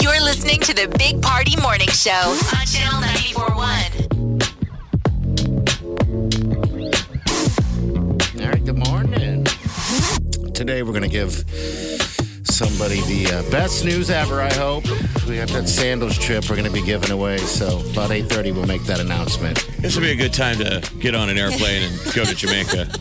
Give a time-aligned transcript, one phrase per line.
[0.00, 3.68] You're listening to the Big Party Morning Show on Channel 941.
[8.40, 9.44] All right, good morning.
[10.54, 11.32] Today we're going to give
[12.44, 14.84] somebody the uh, best news ever, I hope.
[15.26, 18.66] We have that sandals trip we're going to be giving away, so about 8.30 we'll
[18.66, 19.66] make that announcement.
[19.78, 22.88] This would be a good time to get on an airplane and go to Jamaica.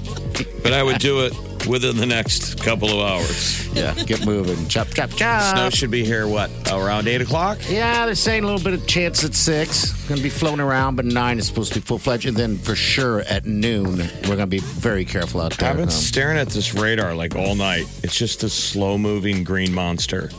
[0.63, 1.33] But I would do it
[1.65, 3.67] within the next couple of hours.
[3.75, 4.67] Yeah, get moving.
[4.67, 5.55] Chop, chop, chop.
[5.55, 7.57] Snow should be here, what, around 8 o'clock?
[7.69, 10.07] Yeah, they're saying a little bit of chance at 6.
[10.07, 12.25] Going to be floating around, but 9 is supposed to be full-fledged.
[12.27, 15.69] And then for sure at noon, we're going to be very careful out there.
[15.69, 17.85] I've been Um, staring at this radar like all night.
[18.03, 20.29] It's just a slow moving green monster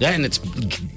[0.00, 0.38] yeah, and it's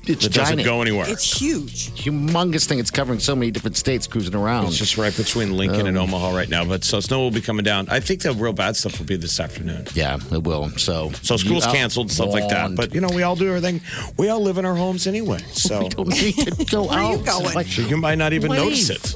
[0.08, 0.64] it's that doesn't giant.
[0.66, 1.06] go anywhere.
[1.08, 1.92] It's huge.
[1.92, 2.80] humongous thing.
[2.80, 4.68] It's covering so many different states cruising around.
[4.68, 6.66] It's just right between Lincoln and um, Omaha right now.
[6.66, 7.88] But so snow will be coming down.
[7.90, 9.86] I think the real bad stuff will be this afternoon.
[9.94, 10.70] yeah, it will.
[10.78, 12.62] So, So school's you canceled, stuff like that.
[12.64, 12.78] warned.
[12.78, 13.82] But you know, we all do everything.
[14.18, 15.40] We all live in our homes anyway.
[15.54, 17.20] So we don't need to go Where are out.
[17.20, 17.54] you going?
[17.56, 18.62] Like, so you might not even Leave.
[18.62, 19.16] notice it.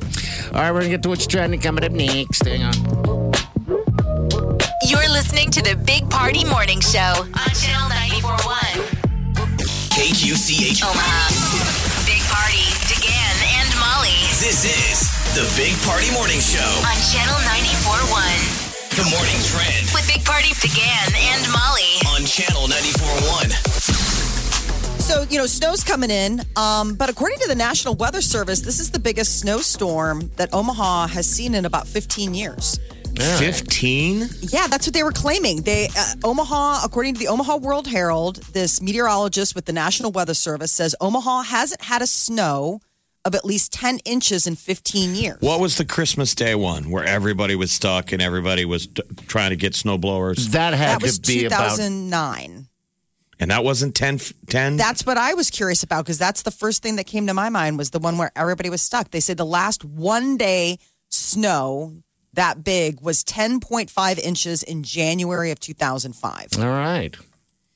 [0.53, 2.45] all right, we're gonna get to what's trending coming up next.
[2.45, 2.73] Hang on.
[4.85, 9.00] You're listening to the Big Party Morning Show on Channel 941.
[10.01, 10.81] KQCH.
[10.81, 11.29] Omaha.
[12.09, 15.05] Big Party, DeGan and Molly This is
[15.37, 16.57] the Big Party Morning Show.
[16.81, 17.37] on Channel
[18.09, 22.01] 941 The morning trend with Big Party, DeGan and Molly.
[22.17, 23.51] on Channel 94.1.
[25.01, 26.41] So, you know, snow's coming in.
[26.55, 31.09] Um, but according to the National Weather Service, this is the biggest snowstorm that Omaha
[31.09, 32.79] has seen in about 15 years.
[33.39, 34.29] 15?
[34.41, 35.61] Yeah, that's what they were claiming.
[35.61, 40.33] They uh, Omaha, according to the Omaha World Herald, this meteorologist with the National Weather
[40.33, 42.81] Service says Omaha hasn't had a snow
[43.23, 45.37] of at least 10 inches in 15 years.
[45.41, 49.51] What was the Christmas Day one where everybody was stuck and everybody was t- trying
[49.51, 50.49] to get snow blowers?
[50.49, 52.67] That had That was to be about 2009.
[53.39, 54.19] And that wasn't 10?
[54.47, 54.77] 10?
[54.77, 57.49] That's what I was curious about because that's the first thing that came to my
[57.49, 59.11] mind was the one where everybody was stuck.
[59.11, 60.77] They said the last one day
[61.09, 61.93] snow
[62.33, 66.47] that big was 10.5 inches in January of 2005.
[66.59, 67.15] all right.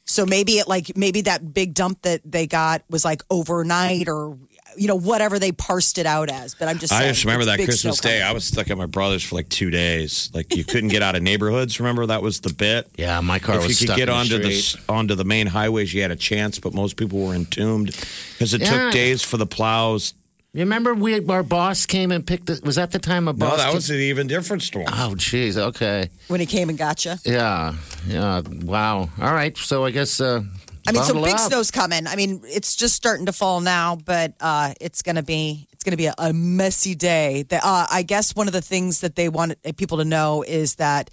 [0.08, 4.38] So maybe it like maybe that big dump that they got was like overnight or
[4.78, 6.54] you know whatever they parsed it out as.
[6.54, 8.20] But I'm just I just remember that Christmas Day.
[8.20, 8.24] coming.
[8.24, 10.30] I was stuck at my brother's for like two days.
[10.32, 11.80] Like you couldn't get out of neighborhoods.
[11.80, 12.88] Remember that was the bit.
[12.98, 15.26] Yeah, my car if was you could stuck get in the onto the, onto the
[15.26, 16.60] main highways, you had a chance.
[16.60, 17.88] But most people were entombed
[18.34, 18.84] because it Yeah.
[18.84, 20.14] took days for the plows.
[20.56, 22.64] You remember we our boss came and picked it?
[22.64, 23.50] Was that the time a boss?
[23.52, 24.86] No, that came- was an even different storm.
[24.88, 25.58] Oh, jeez.
[25.58, 26.10] Okay.
[26.30, 27.16] when he came and got you.
[27.26, 27.74] Yeah.
[28.08, 28.40] Yeah.
[28.64, 29.10] Wow.
[29.22, 29.58] All right.
[29.58, 30.22] So I guess.
[30.22, 30.44] Uh,
[30.88, 31.40] I mean, so bundle big up.
[31.42, 32.08] snow's coming.
[32.08, 35.98] I mean, it's just starting to fall now, but uh, it's gonna be it's gonna
[35.98, 37.44] be a, a messy day.
[37.44, 40.76] The, uh, I guess one of the things that they want people to know is
[40.76, 41.10] that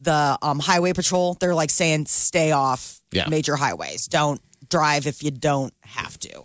[0.00, 3.28] the um, highway patrol they're like saying stay off Yeah.
[3.28, 4.06] major highways.
[4.06, 6.44] Don't drive if you don't have to.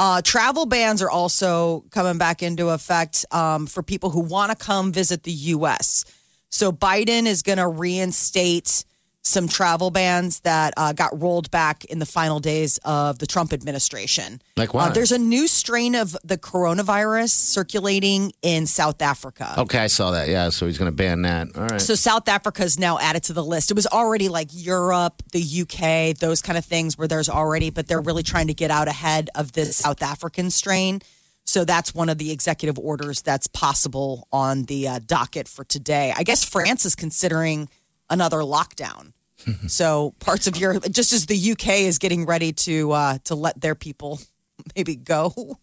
[0.00, 4.56] Uh, travel bans are also coming back into effect um, for people who want to
[4.56, 6.06] come visit the U.S.
[6.48, 8.86] So Biden is going to reinstate
[9.22, 13.52] some travel bans that uh, got rolled back in the final days of the Trump
[13.52, 14.40] administration.
[14.56, 14.94] Like Uh, what?
[14.94, 19.54] there's a new strain of the coronavirus circulating in South Africa.
[19.58, 20.28] Okay, I saw that.
[20.28, 20.48] Yeah.
[20.48, 21.48] So he's going to ban that.
[21.54, 21.80] All right.
[21.80, 23.70] So South Africa is now added to the list.
[23.70, 27.88] It was already like Europe, the UK, those kind of things where there's already, but
[27.88, 31.00] they're really trying to get out ahead of this South African strain.
[31.44, 36.12] So that's one of the executive orders that's possible on the uh, docket for today.
[36.16, 37.68] I guess France is considering
[38.10, 39.12] another lockdown.
[39.68, 43.60] so parts of Europe, just as the UK is getting ready to uh, to let
[43.60, 44.20] their people
[44.76, 45.58] maybe go.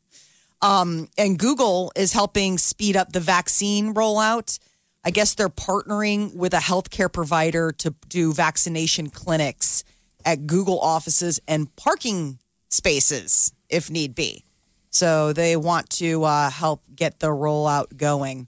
[0.61, 4.57] Um, and Google is helping speed up the vaccine rollout.
[5.03, 9.83] I guess they're partnering with a healthcare provider to do vaccination clinics
[10.25, 12.39] at Google offices and parking
[12.69, 14.43] spaces if need be.
[14.89, 18.47] So they want to uh, help get the rollout going.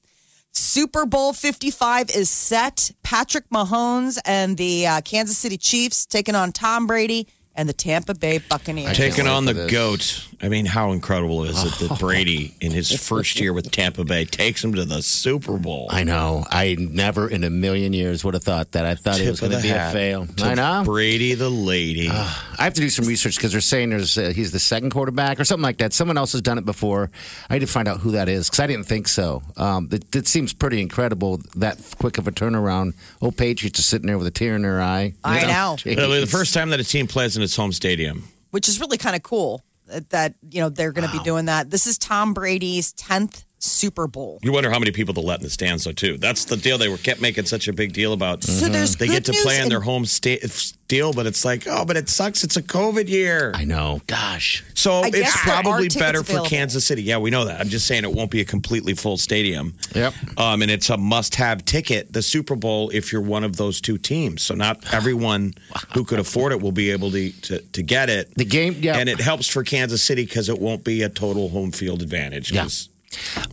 [0.59, 2.91] Super Bowl 55 is set.
[3.01, 8.13] Patrick Mahomes and the uh, Kansas City Chiefs taking on Tom Brady and the Tampa
[8.13, 8.95] Bay Buccaneers.
[8.95, 9.71] Taking on the this.
[9.71, 10.25] GOAT.
[10.41, 14.23] I mean, how incredible is it that Brady, in his first year with Tampa Bay,
[14.23, 15.87] takes him to the Super Bowl?
[15.89, 16.45] I know.
[16.49, 18.85] I never in a million years would have thought that.
[18.85, 20.25] I thought it was going to the be a fail.
[20.27, 20.83] to I know.
[20.85, 22.07] Brady the lady.
[22.09, 25.39] I have to do some research because they're saying there's uh, he's the second quarterback
[25.39, 25.91] or something like that.
[25.91, 27.11] Someone else has done it before.
[27.49, 29.41] I need to find out who that is because I didn't think so.
[29.57, 32.93] Um, it, it seems pretty incredible that quick of a turnaround.
[33.21, 35.13] Old Patriots are sitting there with a tear in their eye.
[35.23, 35.75] I know.
[35.85, 38.27] Literally, the first time that a team plays in its home stadium.
[38.51, 41.45] which is really kind of cool that, that you know they're going to be doing
[41.45, 41.69] that.
[41.69, 44.39] This is Tom Brady's tenth Super Bowl.
[44.41, 46.17] You wonder how many people they let in the stands, though, too.
[46.17, 46.77] That's the deal.
[46.77, 48.44] They were kept making such a big deal about.
[48.44, 50.39] So there's They get to play in and- their home sta-
[50.88, 52.44] deal, but it's like, oh, but it sucks.
[52.44, 53.51] It's a COVID year.
[53.53, 54.01] I know.
[54.07, 54.63] Gosh.
[54.73, 56.50] So I guess it's there are probably tickets better for available.
[56.50, 57.03] Kansas City.
[57.03, 57.59] Yeah, we know that.
[57.59, 59.75] I'm just saying it won't be a completely full stadium.
[59.94, 60.13] Yep.
[60.38, 63.97] Um, and it's a must-have ticket, the Super Bowl, if you're one of those two
[64.00, 64.41] teams.
[64.41, 65.53] So not everyone
[65.94, 68.33] who could afford it will be able to to, to get it.
[68.35, 68.77] The game.
[68.79, 68.97] Yeah.
[68.97, 72.50] And it helps for Kansas City because it won't be a total home field advantage.
[72.50, 72.51] advantage.
[72.51, 72.88] 'cause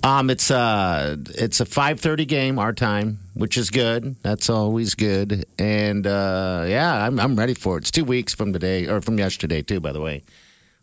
[0.03, 4.17] Um, it's uh it's a five thirty game our time, which is good.
[4.23, 5.47] That's always good.
[5.59, 7.81] And uh, yeah, I'm I'm ready for it.
[7.83, 9.81] It's two weeks from today or from yesterday too.
[9.81, 10.23] By the way,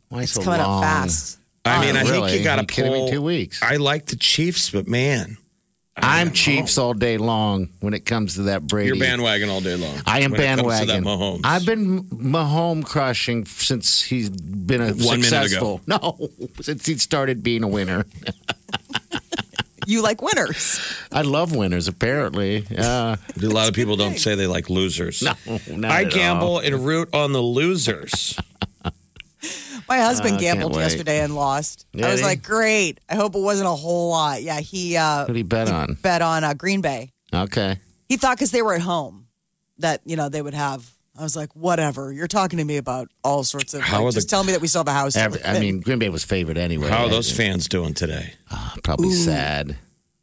[0.09, 0.83] why It's so coming long?
[0.83, 1.37] up fast.
[1.65, 3.11] I mean, I Oh, think you got to You kidding me?
[3.11, 3.61] Two weeks.
[3.63, 5.37] I like the Chiefs, but man,
[5.95, 8.87] I'm Chiefs all day long when it comes to that Brady.
[8.87, 9.95] you're bandwagon all day long.
[10.07, 11.03] I am when it comes to bandwagon.
[11.03, 11.41] that Mahomes.
[11.43, 15.81] I've been Mahomes crushing since he's been a One minute successful.
[15.85, 16.17] No,
[16.61, 18.05] since he started being a winner.
[19.85, 20.79] You like winners.
[21.11, 21.89] I love winners.
[21.89, 23.17] Apparently, yeah.
[23.41, 25.21] a lot of people don't say they like losers.
[25.21, 25.33] No,
[25.69, 26.59] not I at gamble all.
[26.59, 28.39] and root on the losers.
[29.89, 30.83] My husband Uh, can't gambled wait.
[30.83, 31.85] yesterday and lost.
[31.93, 32.25] Did I was he?
[32.25, 32.99] like, great.
[33.09, 34.41] I hope it wasn't a whole lot.
[34.43, 35.97] Yeah, he uh, What did he bet on?
[36.01, 37.11] bet on uh, Green Bay.
[37.33, 37.77] Okay.
[38.07, 39.27] He thought because they were at home
[39.79, 40.89] that you know they would have.
[41.17, 42.11] I was like, whatever.
[42.11, 43.81] You're talking to me about all sorts of.
[43.81, 45.15] How like, are just the- tell me that we still have a house.
[45.15, 46.87] Every, I mean, Green Bay was favored anyway.
[46.89, 47.11] How are right?
[47.11, 48.33] those fans doing today?
[48.83, 49.77] Probably sad.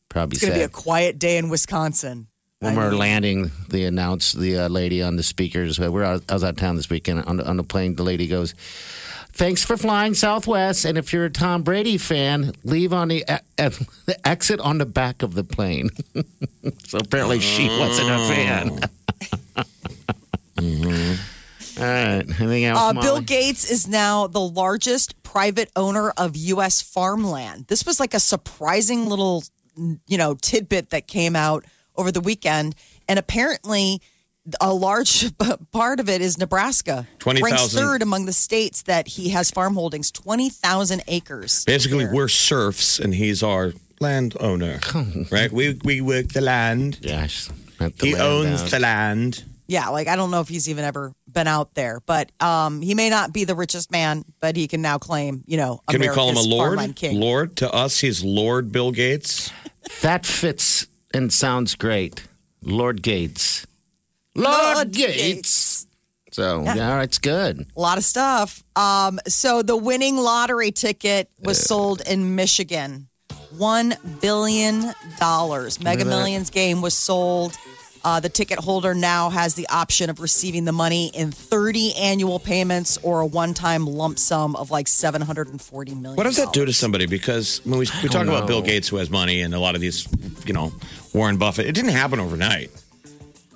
[0.09, 0.73] Probably it's going to be a sad.
[0.73, 2.27] quiet day in Wisconsin.
[2.59, 5.79] when we we're landing, they announced the uh, lady on the speakers.
[5.79, 7.95] uh, We're out, I was out of town this weekend on the, on the plane.
[7.95, 8.55] The lady goes,
[9.33, 13.65] "Thanks for flying Southwest, and if you're a Tom Brady fan, leave on the, e-
[13.65, 15.91] e- the exit on the back of the plane."
[16.87, 18.81] so apparently, she wasn't a fan.
[21.79, 22.79] All right, anything else?
[22.79, 23.07] Uh, Molly?
[23.07, 26.83] Bill Gates is now the largest private owner of U.S.
[26.83, 27.67] farmland.
[27.69, 29.45] This was like a surprising little,
[30.07, 31.65] you know, tidbit that came out
[31.97, 32.75] over the weekend,
[33.09, 34.03] and apparently,
[34.61, 35.33] a large
[35.73, 37.07] part of it is Nebraska.
[37.19, 37.45] 20,000.
[37.57, 40.11] ranks third among the states that he has farm holdings.
[40.11, 41.65] Twenty thousand acres.
[41.65, 42.15] Basically, there.
[42.15, 44.81] we're serfs and he's our landowner,
[45.31, 45.53] right?
[45.53, 46.99] We we work the land.
[47.03, 47.49] Gosh,
[47.79, 48.71] not the He land owns down.
[48.71, 49.45] the land.
[49.69, 52.95] Yeah, like I don't know if he's even ever been out there, but um, he
[52.97, 56.09] may not be the richest man, but he can now claim, you know, Can we
[56.09, 56.97] call him a lord?
[56.97, 57.21] king.
[57.21, 59.53] Lord to us, he's Lord Bill Gates.
[60.03, 62.27] That fits and sounds great.
[62.63, 63.65] Lord Gates.
[64.35, 65.17] Lord, Lord Gates.
[65.17, 65.87] Gates.
[66.33, 67.67] So, yeah, it's good.
[67.77, 68.63] A lot of stuff.
[68.77, 73.09] Um, so the winning lottery ticket was sold in Michigan.
[73.57, 75.83] One billion dollars.
[75.83, 76.17] Mega Look that.
[76.17, 77.57] Millions game was sold.
[78.03, 82.39] Uh, the ticket holder now has the option of receiving the money in 30 annual
[82.39, 86.17] payments or a one-time lump sum of like 740 million.
[86.17, 87.07] What does that do to somebody?
[87.07, 88.63] Because when we, we talk don't about Bill.
[88.63, 90.09] Gates, who has money, and a lot of these,
[90.47, 90.73] you know,
[91.13, 92.71] Warren Buffett, it didn't happen overnight.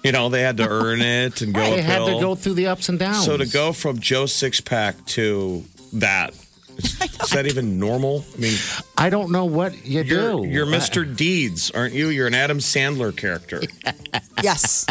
[0.05, 2.67] You know, they had to earn it and go They had to go through the
[2.67, 3.25] ups and downs.
[3.25, 6.35] So to go from Joe Six Pack to that,
[6.77, 8.23] is, is that even normal?
[8.37, 8.59] I mean,
[8.99, 10.47] I don't know what you you're, do.
[10.47, 11.17] you're I- Mr.
[11.17, 12.09] Deeds, aren't you?
[12.09, 13.63] You're an Adam Sandler character.
[14.43, 14.85] Yes.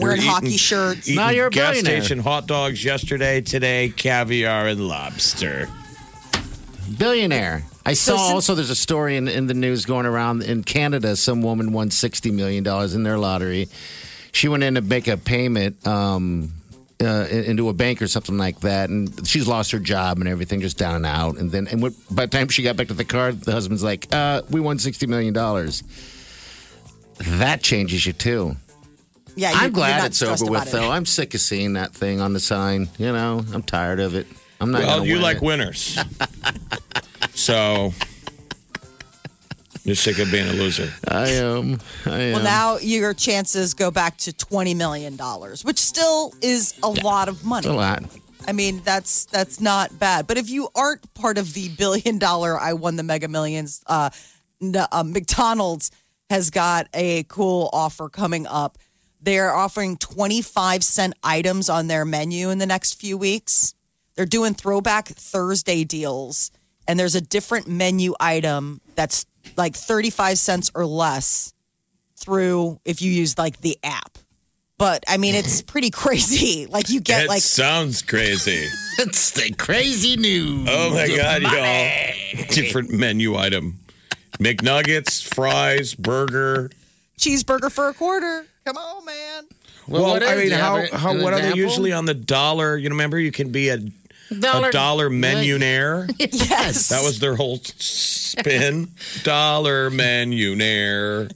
[0.00, 1.06] Wearing You're hockey shirts.
[1.06, 5.68] Eating Now you're a gas station hot dogs yesterday, today caviar and lobster.
[6.98, 7.64] billionaire.
[7.84, 11.14] I saw since- also there's a story in, in the news going around in Canada.
[11.16, 13.68] Some woman won $60 million in their lottery.
[14.36, 16.52] She went in to make a payment um,
[17.02, 18.90] uh, into a bank or something like that.
[18.90, 21.38] And she's lost her job and everything, just down and out.
[21.38, 23.82] And then and what, by the time she got back to the car, the husband's
[23.82, 25.32] like, uh, we won $60 million.
[27.38, 28.56] That changes you too.
[29.36, 30.72] Yeah, you're- I'm you're glad not it's over with, it.
[30.72, 30.90] though.
[30.90, 32.88] I'm sick of seeing that thing on the sign.
[32.98, 34.26] You know, I'm tired of it.
[34.60, 34.82] I'm not.
[34.82, 35.42] Well, gonna you win like it.
[35.42, 35.98] winners.
[37.34, 37.92] so
[39.86, 40.92] you're sick of being a loser.
[41.08, 41.78] I am.
[42.04, 42.32] I am.
[42.34, 47.28] Well, now your chances go back to twenty million dollars, which still is a lot
[47.28, 47.68] of money.
[47.68, 48.02] a lot.
[48.48, 50.26] I mean, that's that's not bad.
[50.26, 53.82] But if you aren't part of the billion dollar, I won the Mega Millions.
[53.86, 54.10] Uh,
[54.62, 55.90] uh, McDonald's
[56.30, 58.78] has got a cool offer coming up.
[59.20, 63.74] They are offering twenty five cent items on their menu in the next few weeks.
[64.14, 66.50] They're doing throwback Thursday deals,
[66.88, 69.26] and there's a different menu item that's
[69.56, 71.52] like 35 cents or less
[72.16, 74.18] through if you use like the app.
[74.78, 76.66] But I mean, it's pretty crazy.
[76.70, 78.66] Like you get It like sounds crazy.
[78.98, 80.66] It's the crazy news.
[80.70, 82.46] Oh my god, y'all!
[82.48, 83.78] Different menu item:
[84.38, 86.70] McNuggets, fries, burger.
[87.18, 88.46] cheeseburger for a quarter.
[88.64, 89.44] Come on, man.
[89.86, 91.42] Well, Well, what I is- mean, do you have how, a- how an what are
[91.42, 92.76] they usually on the dollar?
[92.78, 93.78] You know, remember you can be a
[94.40, 96.08] Dollar- a dollar menunaire.
[96.18, 96.88] Yes.
[96.88, 98.88] That was their whole spin.
[99.22, 101.30] dollar menunaire.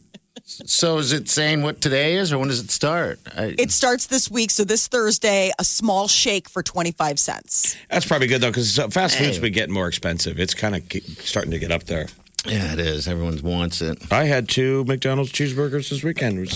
[0.45, 3.19] So is it saying what today is, or when does it start?
[3.37, 7.77] I, It starts this week, so this Thursday, a small shake for 25 cents.
[7.89, 9.41] That's probably good though, because fast food's Hey.
[9.43, 10.39] been getting more expensive.
[10.41, 10.83] It's kind of
[11.21, 12.09] starting to get up there.
[12.47, 13.07] yeah, it is.
[13.09, 13.99] Everyone wants it.
[14.13, 16.51] I had two McDonald's cheeseburgers this weekend.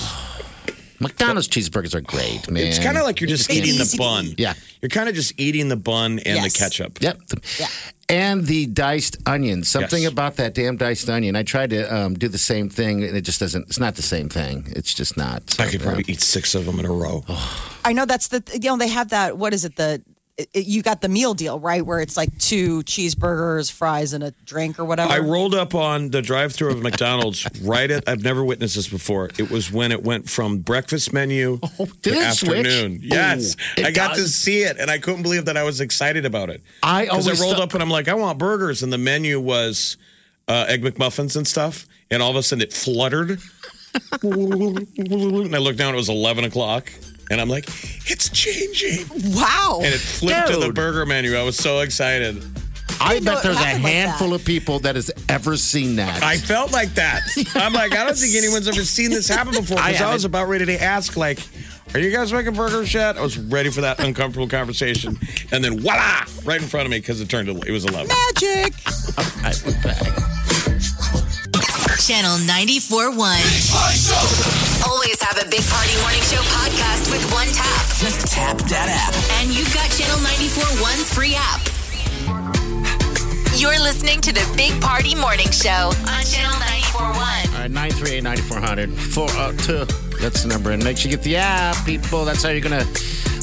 [1.05, 2.65] It was- McDonald's cheeseburgers are great, man.
[2.67, 4.27] It's kind of like you're just It's eating the bun.
[4.27, 4.41] eat.
[4.41, 4.55] Yeah.
[4.83, 6.53] You're kind of just eating the bun and Yes.
[6.53, 6.99] the ketchup.
[7.01, 7.19] Yep.
[7.59, 7.69] Yeah.
[8.11, 9.65] And the diced onion.
[9.65, 10.13] Something Yes.
[10.13, 11.37] about that damn diced onion.
[11.37, 13.63] I tried to um, do the same thing, and it just doesn't.
[13.69, 14.71] It's not the same thing.
[14.77, 15.43] It's just not.
[15.59, 17.25] I could probably eat six of them in a row.
[17.85, 20.03] I know that's the, you know, they have that, what is it, the,
[20.37, 21.85] it, it- you got the meal deal, right?
[21.85, 25.13] Where it's like two cheeseburgers, fries, and a drink or whatever.
[25.13, 28.09] I rolled up on the drive-through of McDonald's right at.
[28.09, 29.31] I've never witnessed this before.
[29.39, 32.67] It was when it went from breakfast menu Oh, did to it switch?
[32.67, 33.01] afternoon.
[33.03, 36.25] Yes, Ooh, I got to see it, and I couldn't believe that I was excited
[36.25, 36.63] about it.
[36.83, 39.39] I because I rolled thought- up and I'm like, I want burgers, and the menu
[39.41, 39.97] was
[40.49, 43.31] uh, egg McMuffins and stuff, and all of a sudden it fluttered,
[44.23, 45.95] and I looked down.
[45.95, 46.93] It was 11 o'clock.
[47.31, 47.67] And I'm like,
[48.11, 49.07] it's changing.
[49.35, 49.81] wow.
[49.83, 51.35] And it flipped to the burger menu.
[51.35, 52.43] I was so excited.
[53.01, 54.35] I didn't bet there's a happened like handful that.
[54.37, 56.23] of people that has ever seen that.
[56.23, 57.23] I felt like that.
[57.55, 59.77] I'm like, I don't think anyone's ever seen this happen before.
[59.77, 61.41] Because I, was about ready to ask, like,
[61.95, 63.17] are you guys making burgers yet?
[63.17, 65.19] I was ready for that uncomfortable conversation.
[65.53, 68.09] And then voila, right in front of me because it turned to, it was 11.
[68.09, 68.75] Magic.
[69.19, 70.24] I went back.
[72.05, 73.17] Channel 94.1.
[74.87, 77.87] Always have a Big Party Morning Show podcast with one tap.
[77.97, 79.15] Just tap that app.
[79.41, 81.63] And you've got Channel 94.1's free app.
[83.59, 87.55] You're listening to the Big Party Morning Show on Channel 94.1.
[87.55, 89.73] All right, 938 9400 402.
[89.73, 89.87] Uh,
[90.21, 90.73] That's the number.
[90.73, 92.27] And make sure you get the app, people.
[92.27, 92.87] That's how you're going to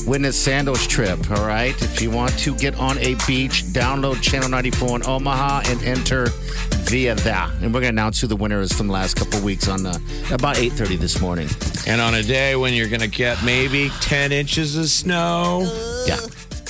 [0.06, 1.20] win this sandals trip.
[1.32, 1.80] All right.
[1.82, 6.28] If you want to get on a beach, download Channel 94 in Omaha and enter
[6.86, 7.50] via that.
[7.62, 9.68] And we're going to announce who the winner is from the last couple of weeks
[9.68, 9.98] on uh,
[10.32, 11.48] about 8.30 this morning.
[11.88, 15.62] And on a day when you're going to get maybe 10 inches of snow,
[16.08, 16.18] Yeah.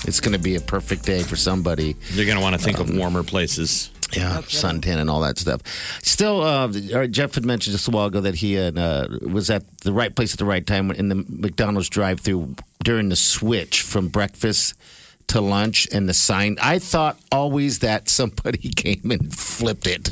[0.04, 1.96] It's going to be a perfect day for somebody.
[2.14, 3.92] you're going to want to think of warmer places.
[4.14, 5.62] Yeah, suntan and all that stuff.
[6.04, 6.68] Still, uh,
[7.08, 10.14] Jeff had mentioned just a while ago that he had, uh, was at the right
[10.14, 14.74] place at the right time in the McDonald's drive-through during the switch from breakfast
[15.28, 16.58] to lunch and the sign.
[16.62, 20.10] I thought always that somebody came and flipped it.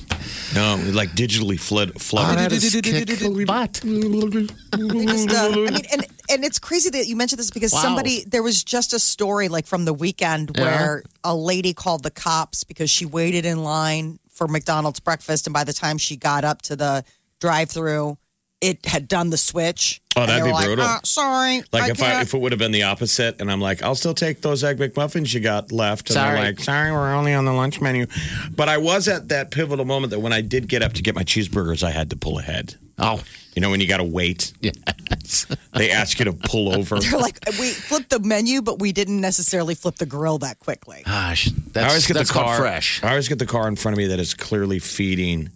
[0.56, 2.38] No, like digitally flood, flooded.
[2.40, 3.74] that is kick butt.
[3.84, 7.82] Just, uh, I mean, and and it's crazy that you mentioned this because Wow.
[7.82, 10.62] somebody there was just a story like from the weekend Yeah.
[10.64, 15.54] where a lady called the cops because she waited in line for McDonald's breakfast, and
[15.54, 17.04] by the time she got up to the
[17.42, 18.18] drive-through,
[18.62, 20.02] it had done the switch.
[20.16, 20.86] Oh, that'd be were like, brutal.
[20.86, 23.50] "Uh, sorry, Like I if I can't." if it would have been the opposite, and
[23.52, 26.36] I'm like, I'll still take those egg McMuffins you got left, and Sorry.
[26.36, 28.06] they're like, sorry, we're only on the lunch menu.
[28.54, 31.16] But I was at that pivotal moment that when I did get up to get
[31.16, 32.76] my cheeseburgers, I had to pull ahead.
[33.02, 33.22] Oh,
[33.56, 35.46] You know when you got to wait, yes.
[35.74, 37.00] they ask you to pull over.
[37.00, 41.04] They're like, we flipped the menu, but we didn't necessarily flip the grill that quickly.
[41.06, 43.02] Gosh, that's, I always get that's the car fresh.
[43.04, 45.50] I always get the car in front of me that is clearly feeding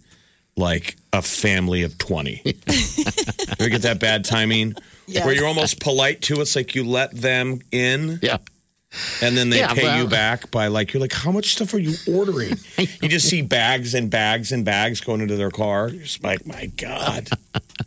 [0.56, 2.40] like a family of twenty.
[2.44, 2.52] you
[3.58, 4.74] ever get that bad timing
[5.06, 5.26] Yes.
[5.26, 8.18] where you're almost polite to us, like you let them in.
[8.22, 8.38] Yeah.
[9.20, 11.78] And then they Yeah, pay you back by like you're like, how much stuff are
[11.78, 12.56] you ordering?
[12.78, 15.88] you just see bags and bags and bags going into their car.
[15.88, 17.28] You're just like, my God.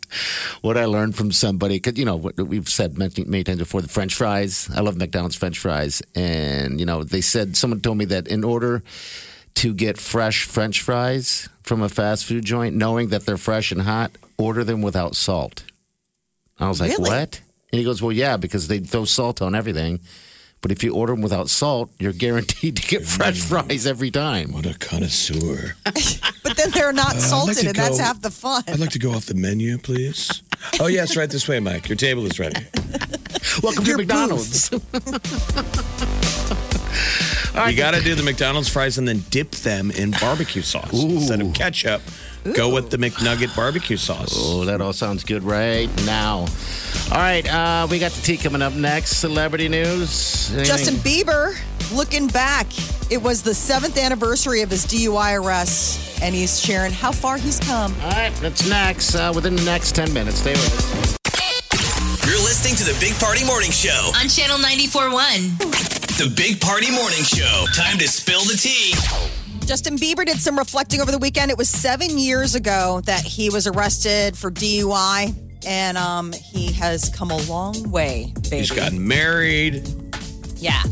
[0.60, 3.82] what I learned from somebody, because you know what we've said many, many times before,
[3.82, 4.68] the French fries.
[4.74, 8.44] I love McDonald's French fries, and you know they said someone told me that in
[8.44, 8.82] order
[9.54, 13.82] to get fresh French fries from a fast food joint, knowing that they're fresh and
[13.82, 15.62] hot, order them without salt.
[16.58, 17.10] I was like, Really?
[17.10, 17.40] what?
[17.70, 20.00] And he goes, well, yeah, because they throw salt on everything.
[20.60, 24.50] But if you order them without salt, you're guaranteed to get fresh fries every time.
[24.52, 25.76] What a connoisseur.
[26.42, 28.62] But then they're not Uh, salted, like to and that's half the fun.
[28.66, 30.42] I'd like to go off the menu, please.
[30.80, 31.88] Oh, yes, right this way, Mike.
[31.88, 32.60] Your table is ready.
[33.62, 34.70] Welcome to McDonald's.
[37.66, 41.40] You got to do the McDonald's fries and then dip them in barbecue sauce instead
[41.40, 42.02] of ketchup.
[42.54, 44.32] Go with the McNugget barbecue sauce.
[44.36, 46.46] Oh, that all sounds good right now.
[47.10, 49.16] All right, uh, we got the tea coming up next.
[49.18, 50.50] Celebrity news.
[50.50, 51.56] Anything- Justin Bieber
[51.92, 52.66] looking back,
[53.10, 57.58] it was the seventh anniversary of his DUI arrest, and he's sharing how far he's
[57.60, 57.94] come.
[58.02, 59.14] All right, that's next.
[59.14, 60.38] Uh, within the next 10 minutes.
[60.38, 61.18] Stay with us.
[62.58, 64.10] You're listening to the Big Party Morning Show.
[64.16, 66.18] On Channel 94.1.
[66.18, 67.66] The Big Party Morning Show.
[67.72, 68.94] Time to spill the tea.
[69.64, 71.52] Justin Bieber did some reflecting over the weekend.
[71.52, 75.36] It was seven years ago that he was arrested for DUI,
[75.68, 78.56] and um, he has come a long way, baby.
[78.56, 79.86] He's gotten married.
[80.56, 80.82] yeah.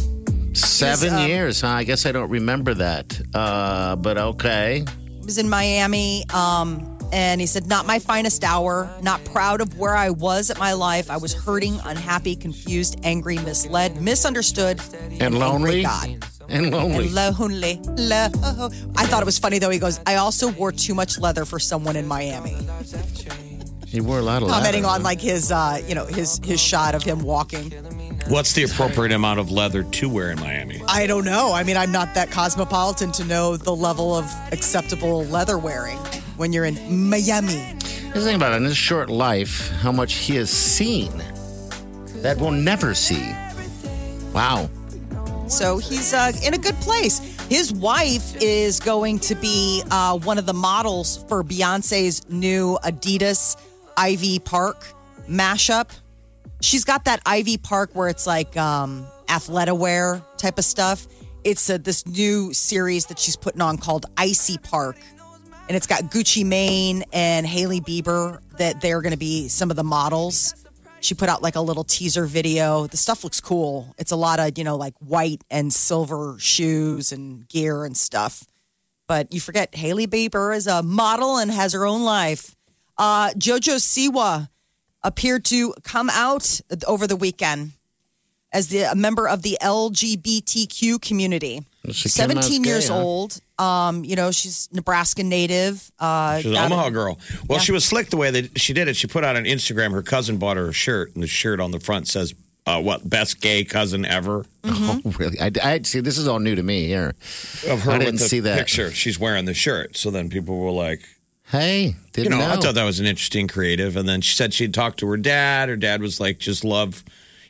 [0.52, 1.68] Seven um, years, huh?
[1.68, 3.20] I guess I don't remember that.
[3.34, 4.84] Uh, but okay.
[5.18, 8.90] He was in Miami, um, and he said, "Not my finest hour.
[9.02, 11.10] Not proud of where I was at my life.
[11.10, 14.80] I was hurting, unhappy, confused, angry, misled, misunderstood,
[15.20, 15.82] And lonely.
[15.82, 17.06] God." And lonely.
[17.06, 17.80] And lonely.
[17.86, 19.70] Lo- I thought it was funny though.
[19.70, 22.56] He goes, I also wore too much leather for someone in Miami.
[23.86, 24.94] He wore a lot of Commenting leather.
[24.96, 27.70] on like his, uh, you know, his his shot of him walking.
[28.28, 30.82] What's the appropriate amount of leather to wear in Miami?
[30.88, 31.52] I don't know.
[31.52, 35.98] I mean, I'm not that cosmopolitan to know the level of acceptable leather wearing
[36.36, 37.74] when you're in Miami.
[38.14, 38.56] The thing about it.
[38.56, 41.10] In his short life, how much he has seen
[42.22, 43.34] that we'll never see.
[44.32, 44.68] Wow.
[45.48, 47.18] So he's uh, in a good place.
[47.48, 53.56] His wife is going to be uh, one of the models for Beyonce's new Adidas
[53.96, 54.84] Ivy Park
[55.28, 55.90] mashup.
[56.60, 61.06] She's got that Ivy Park where it's like um, athleta wear type of stuff.
[61.44, 64.96] It's uh, this new series that she's putting on called Icy Park.
[65.68, 69.76] And it's got Gucci Mane and Hailey Bieber that they're going to be some of
[69.76, 70.54] the models.
[71.00, 72.86] She put out like a little teaser video.
[72.86, 73.92] The stuff looks cool.
[73.98, 78.44] It's a lot of, you know, like white and silver shoes and gear and stuff.
[79.08, 82.54] But you forget Hailey Bieber is a model and has her own life.
[82.96, 84.48] Uh, Jojo Siwa
[85.02, 87.72] appeared to come out over the weekend
[88.52, 91.64] as the, a member of the LGBTQ community.
[91.92, 93.02] She came out 17 gay, years huh?
[93.02, 93.40] old.
[93.58, 95.90] Um, you know, she's Nebraska native.
[95.98, 97.18] Uh, She's an got- Omaha girl.
[97.48, 98.96] Well, she was slick the way that she did it.
[98.96, 99.92] She put out on Instagram.
[99.92, 102.34] Her cousin bought her a shirt, and the shirt on the front says,
[102.66, 105.40] uh, "What best gay cousin ever?" Oh, really?
[105.40, 106.00] I, I see.
[106.00, 107.14] This is all new to me here.
[107.68, 108.58] Of her I didn't see that.
[108.58, 108.90] picture.
[108.90, 109.96] She's wearing the shirt.
[109.96, 111.00] So then people were like,
[111.48, 112.50] Hey, you didn't know, know.
[112.52, 113.96] I thought that was an interesting creative.
[113.96, 115.68] And then she said she'd talked to her dad.
[115.68, 117.04] Her dad was like, just love,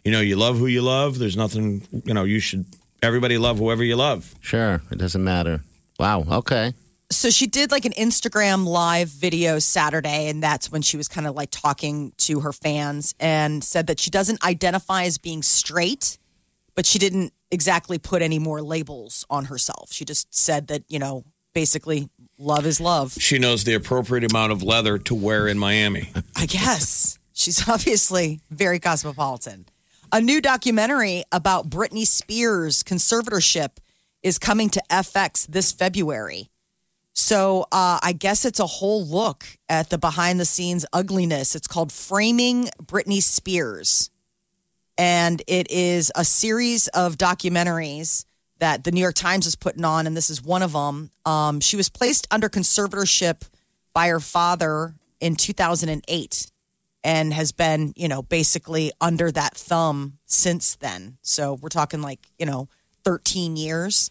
[0.04, 1.18] you know, you love who you love.
[1.18, 2.66] There's nothing, you know, you should,
[3.02, 4.34] everybody love whoever you love.
[4.40, 5.60] Sure, it doesn't matter.
[5.98, 6.24] Wow.
[6.30, 6.74] Okay.
[7.10, 11.26] so she did like an Instagram live video Saturday, and that's when she was kind
[11.26, 16.18] of like talking to her fans and said that she doesn't identify as being straight,
[16.74, 19.92] but she didn't exactly put any more labels on herself.
[19.92, 23.12] She just said that, you know, basically love is love.
[23.18, 26.10] She knows the appropriate amount of leather to wear in Miami.
[26.36, 27.18] I guess.
[27.32, 29.66] She's obviously very cosmopolitan.
[30.12, 33.78] A new documentary about Britney Spears' conservatorship
[34.22, 36.48] is coming to FX this February.
[37.12, 41.56] So uh, I guess it's a whole look at the behind the scenes ugliness.
[41.56, 44.10] It's called Framing Britney Spears.
[44.96, 48.26] And it is a series of documentaries
[48.60, 51.10] that the New York Times is putting on, and this is one of them.
[51.24, 53.42] Um, she was placed under conservatorship
[53.92, 56.50] by her father in 2008
[57.06, 61.18] and has been, you know, basically under that thumb since then.
[61.22, 62.68] So we're talking like, you know,
[63.04, 64.10] 13 years.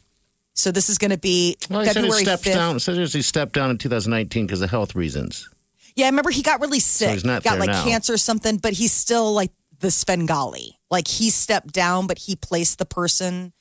[0.54, 2.54] So this is going to be Well, he said he February stepped 5th.
[2.54, 2.76] down.
[2.78, 5.50] It says he stepped down in 2019 because of health reasons.
[5.98, 7.10] Yeah, I remember he got really sick.
[7.10, 7.84] he's not got there like now.
[7.84, 10.80] cancer or something, but he's still like the Svengali.
[10.90, 13.52] Like he stepped down, but he placed the person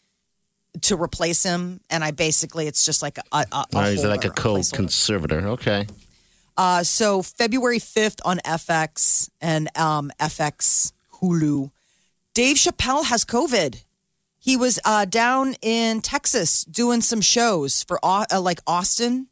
[0.82, 1.80] to replace him.
[1.90, 5.48] And I basically, it's just like a, a, a he's like a co-conservator.
[5.48, 5.88] Okay.
[6.56, 11.70] Uh, so February 5th on FX and um, FX Hulu,
[12.34, 13.84] Dave Chappelle has COVID.
[14.38, 19.28] He was uh, down in Texas doing some shows for uh, like Austin,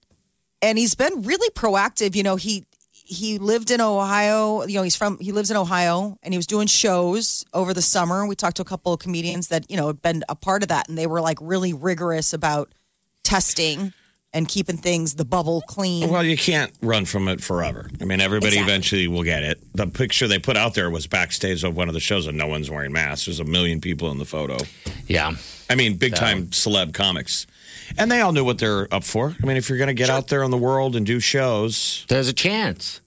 [0.62, 2.16] and he's been really proactive.
[2.16, 4.64] You know, he he lived in Ohio.
[4.64, 7.82] You know, he's from he lives in Ohio, and he was doing shows over the
[7.82, 8.26] summer.
[8.26, 10.70] We talked to a couple of comedians that you know had been a part of
[10.70, 12.72] that, and they were like really rigorous about
[13.22, 13.92] testing
[14.35, 16.09] and keeping things the bubble clean.
[16.09, 17.90] Well, you can't run from it forever.
[18.01, 18.73] I mean, everybody Exactly.
[18.73, 19.61] eventually will get it.
[19.75, 22.47] The picture they put out there was backstage of one of the shows, and no
[22.47, 23.27] one's wearing masks.
[23.27, 24.57] There's a million people in the photo.
[25.07, 25.33] Yeah.
[25.68, 27.47] I mean, big time celeb comics.
[27.99, 29.37] And they all knew what they're up for.
[29.42, 32.05] I mean, if you're going to get out there in the world and do shows,
[32.09, 33.01] There's a chance.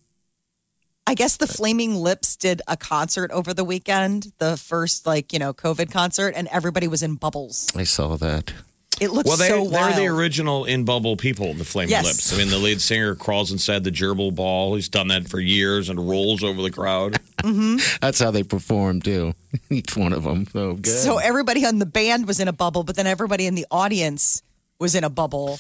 [1.08, 5.38] I guess the Flaming Lips did a concert over the weekend, the first like you
[5.40, 7.72] know COVID concert, and everybody was in bubbles.
[7.76, 8.54] I saw that.
[9.02, 12.06] It looks well, they, so they're the original in bubble people, the Flaming Yes.
[12.06, 12.34] Lips.
[12.34, 14.76] I mean, the lead singer crawls inside the gerbil ball.
[14.76, 17.20] He's done that for years and rolls over the crowd.
[17.44, 17.78] Mm-hmm.
[18.02, 19.34] That's how they perform too.
[19.70, 20.48] Each one of them.
[20.48, 20.88] So good.
[20.88, 24.42] So everybody on the band was in a bubble, but then everybody in the audience
[24.80, 25.60] was in a bubble,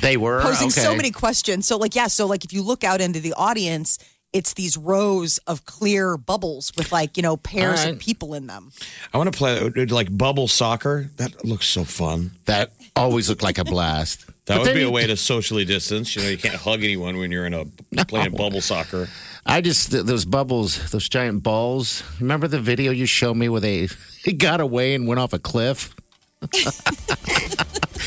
[0.00, 1.66] they were posing so many questions.
[1.66, 3.98] So, like, yeah, so like if you look out into the audience,
[4.32, 8.46] it's these rows of clear bubbles with like you know pairs All of people in
[8.46, 8.70] them.
[9.14, 11.10] I want to play like bubble soccer.
[11.16, 12.32] That looks so fun.
[12.44, 14.26] That always looked like a blast.
[14.26, 16.14] That But would then be a way to socially distance.
[16.16, 17.64] You know, you can't hug anyone when you're in a
[18.06, 19.08] playing bubble soccer.
[19.44, 22.02] I just th- those bubbles, those giant balls.
[22.20, 23.88] Remember the video you showed me where they
[24.22, 25.94] he got away and went off a cliff?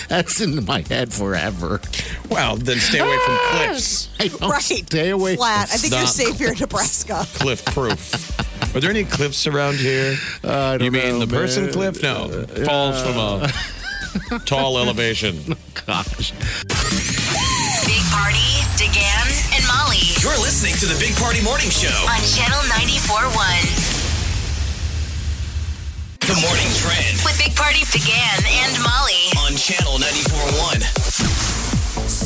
[0.08, 1.80] That's in my head forever.
[2.30, 4.10] Well, then stay away from ah, cliffs.
[4.20, 4.62] I don't Right.
[4.62, 5.36] Stay away.
[5.36, 5.70] Flat.
[5.72, 6.26] I think you're Stop.
[6.28, 7.26] safe here in Nebraska.
[7.36, 8.76] Cliff proof.
[8.76, 10.16] Are there any cliffs around here?
[10.44, 11.74] I don't You mean know, the person man.
[11.74, 12.02] cliff?
[12.04, 13.52] No, uh, falls from a
[14.46, 15.36] tall elevation.
[15.86, 16.32] Gosh.
[17.86, 21.90] Big Party, DeGan, and Molly You're listening to the Big Party Morning Show.
[22.08, 23.40] on Channel 94.1
[26.28, 29.34] The morning trend with Big Party, DeGan, and Molly.
[29.46, 31.59] on Channel 94.1.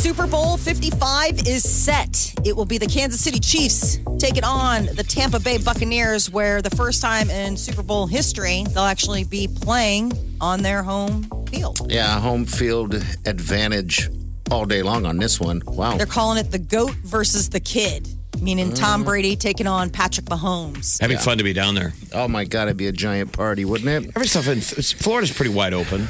[0.03, 2.33] Super Bowl 55 is set.
[2.43, 6.69] It will be the Kansas City Chiefs taking on the Tampa Bay Buccaneers, where the
[6.71, 10.11] first time in Super Bowl history, they'll actually be playing
[10.41, 11.89] on their home field.
[11.89, 14.09] Yeah, home field advantage
[14.51, 15.61] all day long on this one.
[15.65, 15.95] Wow.
[15.95, 18.09] They're calling it the GOAT versus the Kid,
[18.41, 18.73] meaning.
[18.73, 19.07] Tom mm-hmm.
[19.07, 20.97] Brady taking on Patrick Mahomes.
[20.97, 21.93] That'd be fun to be down there.
[22.11, 24.11] Oh my God, it'd be a giant party, wouldn't it?
[24.17, 26.09] Every stuff in Florida's pretty wide open.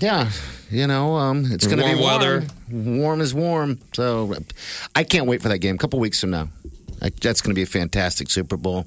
[0.00, 0.30] Yeah.
[0.70, 2.20] You know, um, it's going to be Warm warm.
[2.20, 2.46] weather.
[2.70, 3.78] Warm is warm.
[3.92, 4.34] So
[4.94, 5.76] I can't wait for that game.
[5.76, 6.48] A couple weeks from now.
[7.00, 8.86] I, that's going to be a fantastic Super Bowl.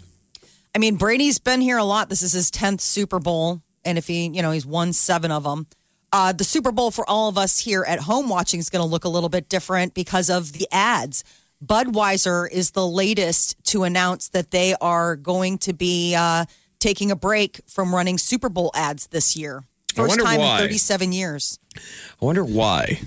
[0.76, 2.10] I mean, Brady's been here a lot.
[2.10, 3.62] This is his 10th Super Bowl.
[3.86, 5.68] And if he, you know, he's won seven of them.
[6.12, 8.90] Uh, the Super Bowl for all of us here at home watching is going to
[8.90, 11.24] look a little bit different because of the ads.
[11.64, 16.46] Budweiser is the latest to announce that they are going to be uh,
[16.80, 19.64] taking a break from running Super Bowl ads this year.
[20.00, 20.56] I First wonder time why.
[20.56, 21.60] in 37 years.
[21.76, 23.02] I wonder why.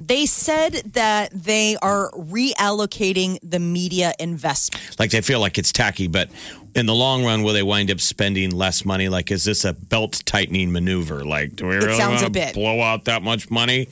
[0.00, 4.98] They said that they are reallocating the media investment.
[4.98, 6.30] Like they feel like it's tacky, but
[6.74, 9.08] in the long run, will they wind up spending less money?
[9.08, 11.24] Like, is this a belt tightening maneuver?
[11.24, 12.54] Like, do we really sounds a want to bit.
[12.54, 13.88] blow out that much money?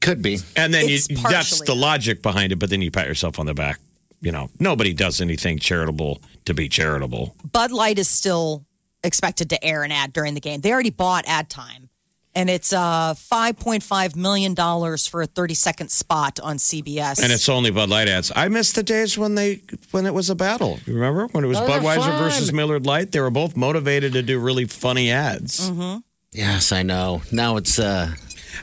[0.00, 0.38] Could be.
[0.56, 0.98] And then you,
[1.28, 3.78] that's the logic behind it, but then you pat yourself on the back.
[4.20, 7.34] You know, nobody does anything charitable to be charitable.
[7.50, 8.64] Bud Light is still
[9.04, 10.60] expected to air an ad during the game.
[10.60, 11.88] They already bought ad time,
[12.34, 14.54] and it's uh, $5.5 million
[14.98, 17.22] for a 30 second spot on CBS.
[17.22, 18.30] And it's only Bud Light ads.
[18.34, 20.78] I miss the days when they when it was a battle.
[20.86, 22.18] You remember when it was Oh, they're Budweiser fun.
[22.22, 23.12] versus Miller Lite?
[23.12, 25.70] They were both motivated to do really funny ads.
[25.70, 25.98] Mm-hmm.
[26.32, 27.22] Yes, I know.
[27.32, 28.10] Now it's uh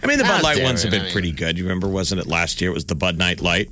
[0.04, 1.58] I mean, the Bud Light ones have been I mean- pretty good.
[1.58, 2.70] You remember, wasn't it last year?
[2.72, 3.70] It was the Bud Knight Light.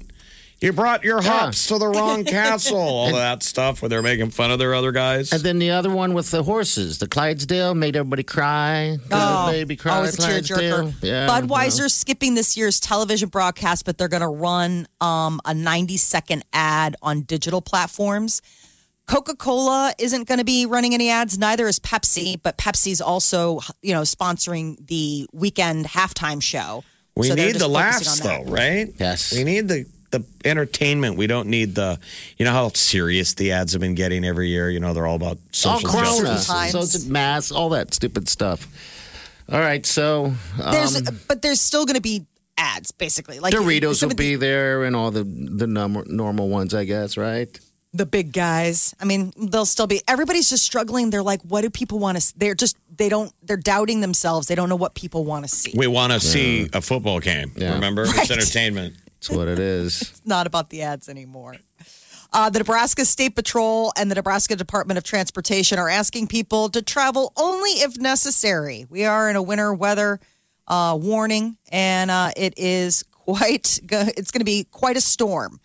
[0.61, 2.77] You brought your hops to the wrong castle.
[2.77, 5.31] All that stuff where they're making fun of their other guys.
[5.33, 8.97] and then the other one with the horses, the Clydesdale made everybody cry.
[9.11, 9.97] Oh, baby cry.
[9.97, 10.55] always a tearjerker.
[10.57, 10.93] Clydesdale.
[11.01, 15.97] Yeah, Budweiser's skipping this year's television broadcast, but they're going to run um, a 90
[15.97, 18.41] second ad on digital platforms.
[19.07, 21.37] Coca Cola isn't going to be running any ads.
[21.37, 26.83] Neither is Pepsi, but Pepsi's also, you know, sponsoring the weekend halftime show.
[27.15, 28.87] we So they're need just the laughs, focusing on though, right?
[28.99, 29.31] Yes.
[29.31, 29.85] We need the
[30.17, 31.17] the entertainment.
[31.17, 31.99] We don't need the,
[32.37, 34.69] you know how serious the ads have been getting every year.
[34.69, 36.05] You know they're all about social Corona.
[36.07, 36.47] justice.
[36.47, 36.71] Times.
[36.71, 38.67] So it's mass, all that stupid stuff.
[39.51, 42.25] All right, so um, There's, but there's still going to be
[42.57, 43.39] ads, basically.
[43.39, 46.85] Like Doritos will of the- be there and all the the num- normal ones, I
[46.85, 47.47] guess, right?
[47.93, 48.93] the big guys.
[48.99, 50.01] I mean, they'll still be.
[50.05, 51.11] Everybody's just struggling.
[51.11, 52.33] They're like, what do people want to?
[52.37, 53.31] They're just they don't.
[53.41, 54.47] They're doubting themselves.
[54.47, 55.71] They don't know what people want to see.
[55.77, 57.53] We want to see a football game.
[57.55, 57.75] Yeah.
[57.75, 58.17] Remember, Right.
[58.29, 58.95] it's entertainment.
[59.27, 60.01] That's what it is.
[60.15, 61.55] It's not about the ads anymore.
[62.33, 66.81] Uh, the Nebraska State Patrol and the Nebraska Department of Transportation are asking people to
[66.81, 68.85] travel only if necessary.
[68.89, 70.19] We are in a winter weather
[70.67, 73.79] uh, warning, and uh, it is quite.
[73.89, 75.59] It's going to be quite a storm.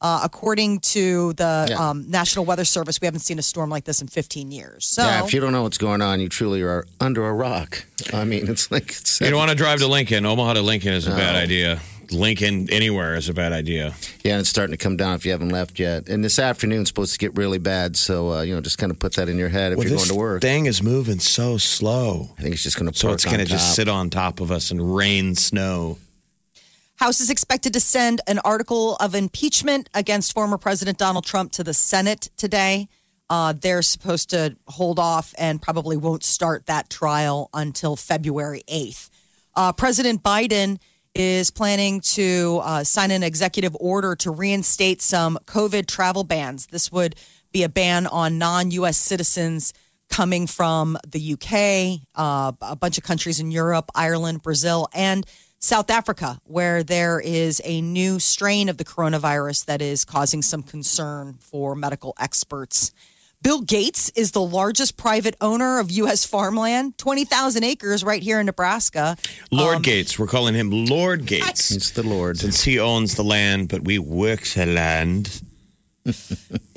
[0.00, 1.88] Uh, according to the Yeah.
[1.90, 4.84] um, National Weather Service, we haven't seen a storm like this in 15 years.
[4.86, 7.86] So, Yeah, if you don't know what's going on, you truly are under a rock.
[8.12, 10.26] I mean, it's like it's You don't want to drive to Lincoln.
[10.26, 11.80] Omaha to Lincoln is a bad idea.
[12.14, 13.94] Lincoln anywhere is a bad idea.
[14.22, 16.08] yeah, and it's starting to come down if you haven't left yet.
[16.08, 18.98] And this afternoon's supposed to get really bad, so uh, you know, just kind of
[18.98, 20.40] put that in your head if Well, you're going to work.
[20.40, 22.30] thing is moving so slow.
[22.38, 24.40] I think it's just going to So it's going going to just sit on top
[24.40, 25.98] of us and rain snow.
[26.96, 31.64] House is expected to send an article of impeachment against former President Donald Trump to
[31.64, 32.88] the Senate today.
[33.28, 39.10] Uh, they're supposed to hold off and probably won't start that trial until February 8th.
[39.56, 40.78] Uh, President Biden
[41.14, 46.66] is planning to uh, sign an executive order to reinstate some COVID travel bans.
[46.66, 47.14] This would
[47.52, 48.96] be a ban on non-U.S.
[48.96, 49.72] citizens
[50.10, 55.24] coming from the UK, uh, a bunch of countries in Europe, Ireland, Brazil, and
[55.58, 60.62] South Africa, where there is a new strain of the coronavirus that is causing some
[60.62, 62.92] concern for medical experts.
[63.44, 66.24] Bill Gates is the largest private owner of U.S.
[66.24, 69.18] farmland, 20,000 acres right here in Nebraska.
[69.50, 70.18] Lord Gates.
[70.18, 71.70] We're calling him Lord Gates.
[71.70, 72.38] It's the Lord.
[72.38, 75.42] Since he owns the land, but we work the land.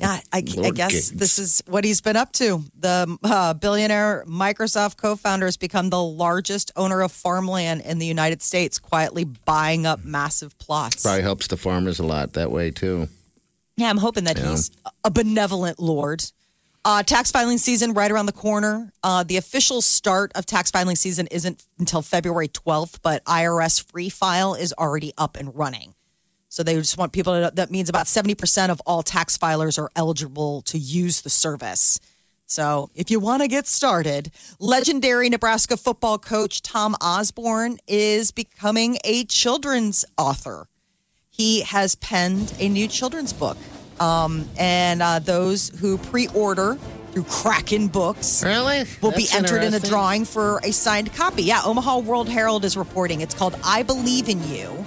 [0.00, 1.10] Yeah, I, I guess Gates.
[1.10, 2.62] this is what he's been up to.
[2.78, 8.06] The uh, billionaire Microsoft co founder has become the largest owner of farmland in the
[8.06, 11.02] United States, quietly buying up massive plots.
[11.02, 13.08] Probably helps the farmers a lot that way too.
[13.76, 14.70] Yeah, I'm hoping that he's
[15.04, 16.24] a benevolent lord.
[16.88, 18.90] Uh, tax filing season right around the corner.
[19.02, 24.08] Uh, the official start of tax filing season isn't until February 12th, but IRS Free
[24.08, 25.94] File is already up and running.
[26.48, 29.78] So they just want people to, know that means about 70% of all tax filers
[29.78, 32.00] are eligible to use the service.
[32.46, 38.96] So if you want to get started, legendary Nebraska football coach Tom Osborne is becoming
[39.04, 40.68] a children's author
[41.38, 43.56] he has penned a new children's book.
[44.00, 46.76] Um, and uh, those who pre order
[47.12, 48.84] through Kraken Books Really?
[49.02, 51.42] will be entered in a drawing for a signed copy.
[51.42, 53.20] Yeah, Omaha World Herald is reporting.
[53.22, 54.84] It's called I Believe in You.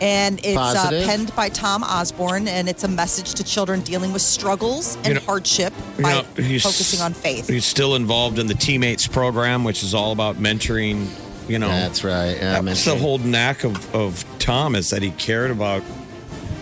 [0.00, 4.22] And it's uh, penned by Tom Osborne, and it's a message to children dealing with
[4.22, 7.48] struggles and You know- hardship You by know, he's- focusing on faith.
[7.48, 11.06] He's still involved in the Teammates program, which is all about mentoring.
[11.48, 12.36] You know, That's right.
[12.36, 15.82] Yeah, I That's the whole knack of, of Tom is that he cared about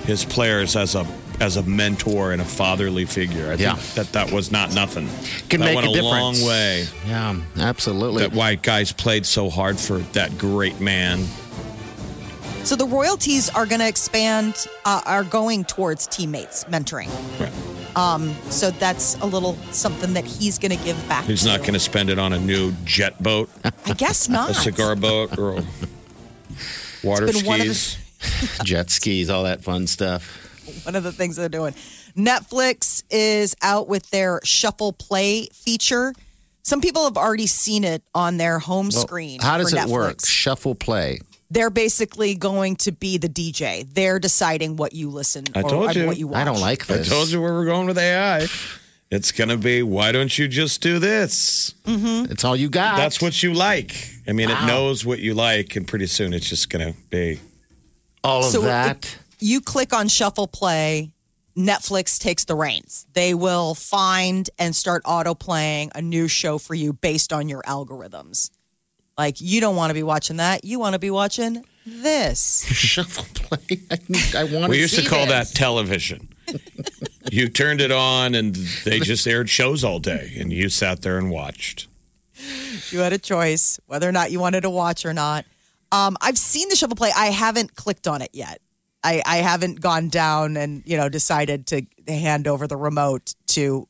[0.05, 1.07] his players as a
[1.43, 3.51] as a mentor and a fatherly figure.
[3.51, 3.75] I Yeah.
[3.75, 5.09] think that that was not nothing.
[5.49, 6.47] Can that make went a a, long difference.
[6.49, 6.87] way.
[7.09, 8.23] Yeah, absolutely.
[8.23, 11.27] That why guys played so hard for that great man.
[12.63, 17.11] So the royalties are going to expand, uh, are going towards teammates mentoring.
[17.41, 17.51] Right.
[18.51, 21.25] So that's a little something that he's going to give back.
[21.25, 23.51] He's not going to spend it on a new jet boat,
[23.85, 24.51] I guess not.
[24.51, 25.65] a cigar boat, or
[27.03, 27.99] water been one the- skis.
[28.65, 30.42] Jet skis, all that fun stuff.
[30.85, 31.75] One of the things they're doing.
[32.17, 36.15] Netflix is out with their Shuffle Play feature.
[36.63, 39.41] Some people have already seen it on their home Well, screen.
[39.41, 40.25] How does for it work?
[40.25, 41.19] Shuffle play.
[41.51, 43.87] They're basically going to be the DJ.
[43.93, 46.07] They're deciding what you listen I or told you.
[46.07, 46.37] what you watch.
[46.39, 47.11] I don't like this.
[47.11, 48.47] I told you where we're going with AI.
[49.11, 51.75] It's going to be, why don't you just do this?
[51.85, 52.33] Mm-hmm.
[52.33, 52.97] It's all you got.
[52.97, 53.95] That's what you like.
[54.27, 54.63] I mean, Wow.
[54.63, 57.41] it knows what you like, and pretty soon it's just going to be.
[58.25, 59.19] all of So that.
[59.43, 61.13] You click on shuffle play
[61.57, 66.75] netflix takes the reins they will find and start auto playing a new show for
[66.75, 68.51] you based on your algorithms
[69.19, 73.25] like you don't want to be watching that you want to be watching this Shuffle
[73.35, 73.81] play.
[73.91, 75.51] I, need- I want We to used to call this.
[75.51, 76.29] that television.
[77.33, 81.19] you turned it on, and they just aired shows all day, and you sat there
[81.19, 81.89] and watched.
[82.93, 85.45] you had a choice whether or not you wanted to watch or not
[85.91, 88.61] um, i've seen the shuffle play i haven't clicked on it yet
[89.05, 93.89] I, I haven't gone down and you know decided to hand over the remote to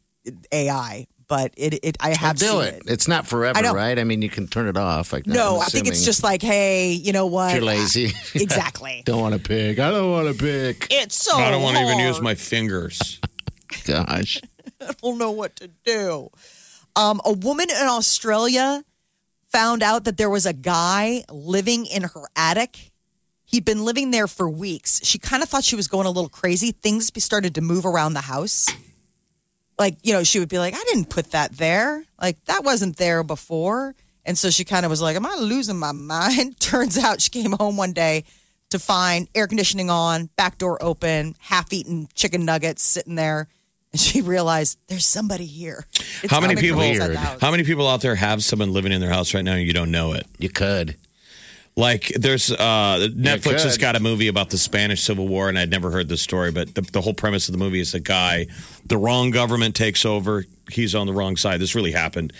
[0.52, 2.82] ai but it, it i have do seen it.
[2.86, 3.98] It's not forever, I right?
[3.98, 5.14] I mean, you can turn it off.
[5.14, 7.52] Like No, I'm think it's just like, hey, you know what?
[7.52, 8.12] If you're lazy.
[8.34, 9.00] Exactly.
[9.06, 9.78] don't want to pick.
[9.78, 10.88] I don't want to pick.
[10.90, 13.18] It's so I don't want to even use my fingers.
[13.86, 14.42] Gosh.
[14.82, 16.28] I don't know what to do.
[16.96, 18.84] Um, a woman in Australia
[19.48, 22.91] found out that there was a guy living in her attic.
[23.52, 25.04] He'd been living there for weeks.
[25.04, 26.72] She kind of thought she was going a little crazy.
[26.72, 28.66] Things started to move around the house.
[29.78, 32.02] Like, you know, she would be like, I didn't put that there.
[32.20, 33.94] Like, that wasn't there before.
[34.24, 36.58] And so she kind of was like, Am I losing my mind?
[36.60, 38.24] Turns out she came home one day
[38.70, 43.48] to find air conditioning on, back door open, half eaten chicken nuggets sitting there.
[43.92, 45.84] And she realized there's somebody here.
[46.22, 46.80] It's how many people?
[46.80, 47.40] inside the house.
[47.42, 49.74] How many people out there have someone living in their house right now and you
[49.74, 50.26] don't know it?
[50.38, 50.96] You could.
[51.74, 55.70] Like there's uh Netflix has got a movie about the Spanish Civil War and I'd
[55.70, 58.46] never heard this story, but the, the whole premise of the movie is a guy,
[58.84, 61.60] the wrong government takes over, he's on the wrong side.
[61.60, 62.34] This really happened.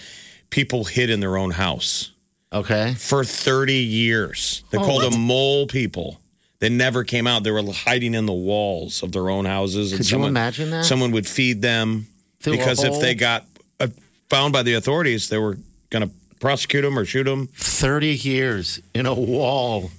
[0.50, 2.10] People hid in their own house
[2.52, 2.92] Okay.
[2.98, 4.64] for 30 years.
[4.70, 6.20] They Oh, called them mole people.
[6.58, 7.42] They never came out.
[7.42, 9.92] They were hiding in the walls of their own houses.
[9.92, 10.84] and Could you imagine that?
[10.84, 12.06] Someone would feed them
[12.40, 13.46] Through a because if they got
[13.80, 13.88] uh,
[14.28, 15.56] found by the authorities, they were
[15.88, 17.46] going to prosecute them or shoot them.
[17.54, 19.90] 30 years in a wall.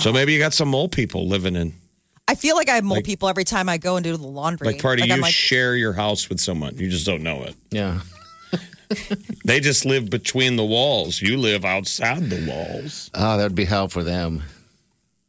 [0.00, 1.74] So maybe you got some mole people living in.
[2.28, 4.26] I feel like I have mole Like- people every time I go and do the
[4.26, 4.68] laundry.
[4.68, 6.78] Like part of I'm you like, share your house with someone.
[6.78, 7.54] You just don't know it.
[7.70, 8.00] Yeah.
[9.44, 11.22] They just live between the walls.
[11.22, 13.08] You live outside the walls.
[13.14, 14.42] Oh, that'd be hell for them.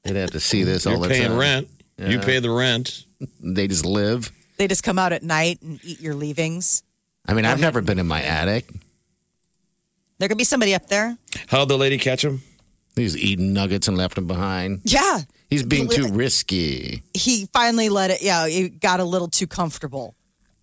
[0.04, 1.38] They'd have to see this all You're the paying time.
[1.38, 1.68] rent.
[2.00, 3.06] You pay the rent.
[3.40, 4.32] They just live.
[4.58, 6.82] They just come out at night and eat your leavings.
[7.28, 8.66] I mean, I've never been in my attic.
[10.22, 11.18] There could be somebody up there.
[11.48, 12.44] How'd the lady catch him?
[12.96, 14.82] He's eating nuggets and left them behind.
[14.84, 15.22] Yeah.
[15.50, 17.02] He's being too risky.
[17.16, 20.14] He finally let it, yeah, it got a little too comfortable.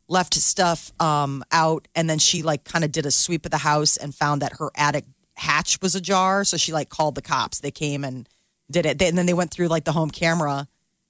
[0.06, 3.50] Left his stuff um, out, and then she like kind of did a sweep of
[3.50, 6.44] the house and found that her attic hatch was ajar.
[6.44, 7.58] So she like called the cops.
[7.58, 8.28] They came and
[8.70, 9.00] did it.
[9.00, 10.68] They- and then they went through like the home camera.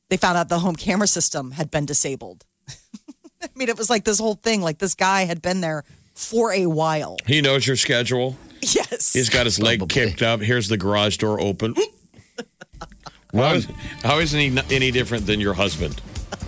[0.08, 2.46] They found out the home camera system had been disabled.
[3.42, 4.62] I mean, it was like this whole thing.
[4.62, 5.84] Like this guy had been there
[6.18, 7.16] for a while.
[7.26, 8.36] He knows your schedule.
[8.60, 9.12] Yes.
[9.12, 9.94] He's got his leg Probably.
[9.94, 10.40] kicked up.
[10.40, 11.74] Here's the garage door open.
[13.34, 13.68] How, is,
[14.02, 16.00] how isn't he n- any different than your husband?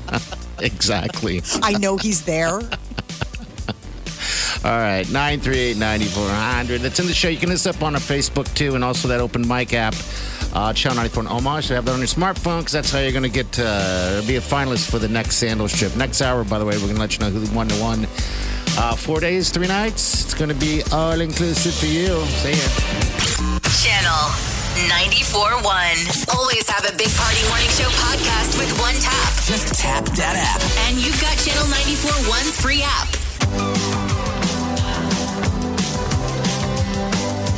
[0.63, 1.41] Exactly.
[1.63, 2.51] I know he's there.
[2.53, 2.61] All
[4.65, 6.81] right, 938 9400.
[6.83, 7.29] That's in the show.
[7.29, 9.95] You can listen up on our Facebook too, and also that open mic app,
[10.53, 11.61] uh, Channel 94 in Omaha.
[11.61, 14.37] So have that on your smartphone because that's how you're going to get uh, be
[14.37, 15.97] a finalist for the next Sandals trip.
[15.97, 18.07] Next hour, by the way, we're going to let you know who won the one.
[18.79, 20.25] Uh, four days, three nights.
[20.25, 22.25] It's going to be all inclusive for you.
[22.41, 22.69] See ya.
[23.83, 24.23] Channel
[24.89, 26.35] 94.1.
[26.35, 29.33] Always have a Big Party Morning Show podcast with one tap.
[29.45, 30.63] Just tap that app.
[30.89, 33.09] And you've got Channel 94.1's free app.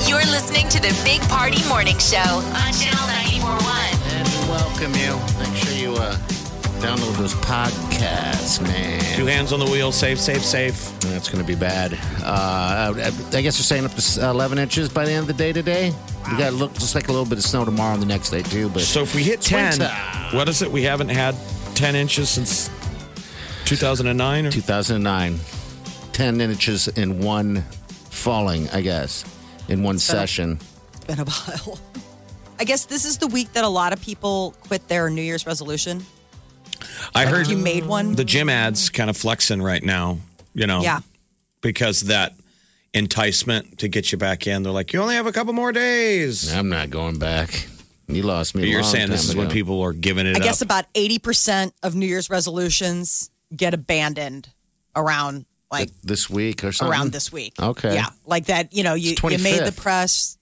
[0.09, 3.07] You're listening to the Big Party Morning Show on Channel
[3.39, 3.63] 94.1.
[4.19, 5.15] And welcome you.
[5.39, 6.17] Make sure you uh,
[6.83, 9.01] download those podcasts, man.
[9.17, 10.99] Two hands on the wheel, safe, safe, safe.
[11.01, 11.95] That's going to be bad.
[12.23, 15.33] Uh, I I guess they're saying up to 11 inches by the end of the
[15.35, 15.93] day today.
[16.31, 18.31] We got to look just like a little bit of snow tomorrow and the next
[18.31, 18.69] day too.
[18.69, 19.89] But So if we hit 10, winter.
[20.37, 20.71] what is it?
[20.71, 21.37] We haven't had
[21.75, 22.69] 10 inches since
[23.67, 24.47] 2009?
[24.47, 24.51] Or?
[24.51, 25.39] 2009,
[26.13, 27.63] 10 inches in one
[28.11, 29.25] falling, I guess,
[29.69, 30.59] in one session.
[30.95, 31.79] It's been a while.
[32.59, 35.47] I guess this is the week that a lot of people quit their New Year's
[35.47, 36.05] resolution.
[37.15, 38.15] I heard You made one.
[38.15, 40.19] the gym ads kind of flexing right now,
[40.55, 41.01] you know, Yeah.
[41.61, 42.35] because that
[42.95, 44.63] enticement to get you back in.
[44.63, 46.53] They're like, you only have a couple more days.
[46.53, 47.69] I'm not going back.
[48.09, 48.63] You lost me.
[48.63, 50.37] But a you're long saying this time is when people are giving it up.
[50.37, 50.45] I up.
[50.45, 54.49] guess about 80% of New Year's resolutions get abandoned
[54.95, 56.93] around like this week or something.
[56.93, 57.55] around this week.
[57.59, 57.95] Okay.
[57.95, 58.11] Yeah.
[58.27, 60.37] Like that, you know, you, you made the press.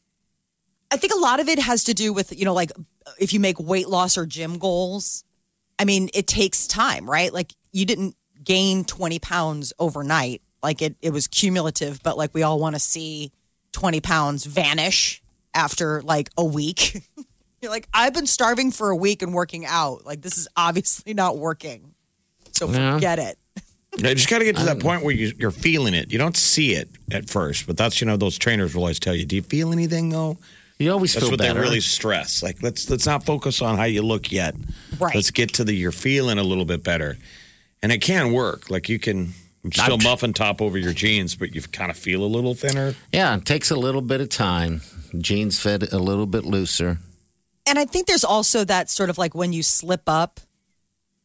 [0.90, 2.72] I think a lot of it has to do with, you know, like
[3.20, 5.22] if you make weight loss or gym goals,
[5.81, 7.33] I mean, it takes time, right?
[7.33, 8.14] Like you didn't
[8.45, 10.43] gain 20 pounds overnight.
[10.62, 13.33] Like it, it was cumulative, but like we all want to see
[13.73, 15.23] 20 pounds vanish
[15.55, 17.03] after like a week.
[17.62, 20.05] You're like, I've been starving for a week and working out.
[20.05, 21.95] Like this is obviously not working.
[22.53, 22.95] So Yeah.
[22.95, 23.38] forget it.
[23.97, 26.12] You just got to get to that point where you, you're feeling it.
[26.12, 29.14] You don't see it at first, but that's you know those trainers will always tell
[29.16, 29.25] you.
[29.25, 30.37] Do you feel anything though?
[30.81, 31.55] You always That's feel what better.
[31.55, 32.43] they really stress.
[32.43, 34.55] Like let's let's not focus on how you look yet.
[34.99, 35.14] Right.
[35.14, 37.19] Let's get to the you're feeling a little bit better,
[37.83, 38.71] and it can work.
[38.71, 39.35] Like you can
[39.73, 40.05] still Ouch.
[40.05, 42.95] muffin top over your jeans, but you kind of feel a little thinner.
[43.12, 44.81] yeah, it takes a little bit of time.
[45.19, 46.99] Jeans fit a little bit looser.
[47.66, 50.40] and I think there's also that sort of like when you slip up,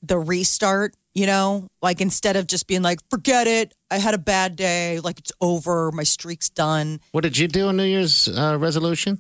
[0.03, 4.17] the restart, you know, like instead of just being like, forget it, I had a
[4.17, 6.99] bad day, like it's over, my streak's done.
[7.13, 9.19] What did you do on New Year's uh, resolution?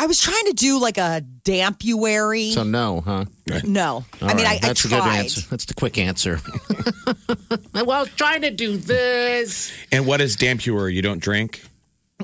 [0.00, 2.52] I was trying to do like a dampuary.
[2.52, 3.26] So no, huh?
[3.64, 5.42] no, All I mean, right, I, that's a good answer.
[5.50, 6.40] That's the quick answer.
[7.74, 9.70] well, I was trying to do this.
[9.92, 10.94] And what is dampuary?
[10.94, 11.62] You don't drink.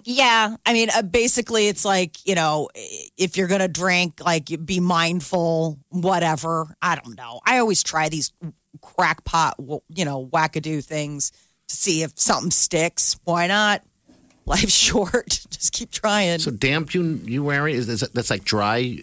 [0.04, 2.70] Yeah, I mean, uh, basically, it's like you know,
[3.18, 6.74] if you're gonna drink, like be mindful, whatever.
[6.80, 7.42] I don't know.
[7.44, 8.32] I always try these
[8.80, 9.56] crackpot,
[9.90, 11.30] you know, wackadoo things
[11.68, 13.18] to see if something sticks.
[13.24, 13.82] Why not?
[14.46, 15.40] Life's short.
[15.50, 16.38] Just keep trying.
[16.38, 18.98] So damp you you wearing is, is that- that's like dry,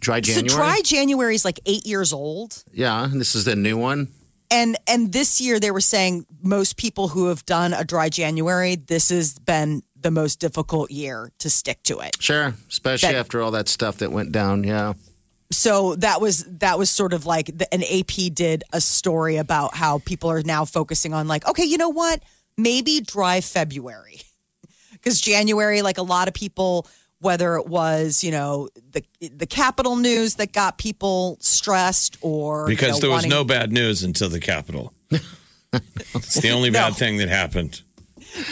[0.00, 0.48] dry January.
[0.48, 4.08] So dry January is like eight years old, Yeah, and this is the new one.
[4.50, 8.76] and and this year they were saying most people who have done a dry January,
[8.76, 12.16] this has been the most difficult year to stick to it.
[12.20, 14.62] Sure, especially That- after all that stuff that went down.
[14.64, 14.92] Yeah.
[15.50, 19.74] so that was that was sort of like the, an AP did a story about
[19.74, 22.22] how people are now focusing on like okay you know what
[22.58, 24.20] maybe dry February
[25.08, 26.86] because January like a lot of people
[27.20, 32.76] whether it was you know the the capital news that got people stressed or you
[32.76, 34.92] Because know, there was wanting- no bad news until the Capitol.
[35.72, 37.82] it's the only bad thing that happened.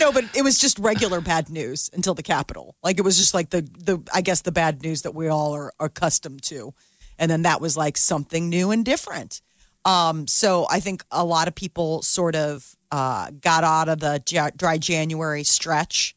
[0.01, 3.35] no but it was just regular bad news until the capital like it was just
[3.35, 6.73] like the the I guess the bad news that we all are accustomed to
[7.19, 9.43] and then that was like something new and different
[9.85, 14.21] Um, so I think a lot of people sort of uh, got out of the
[14.29, 16.16] ja- dry January stretch.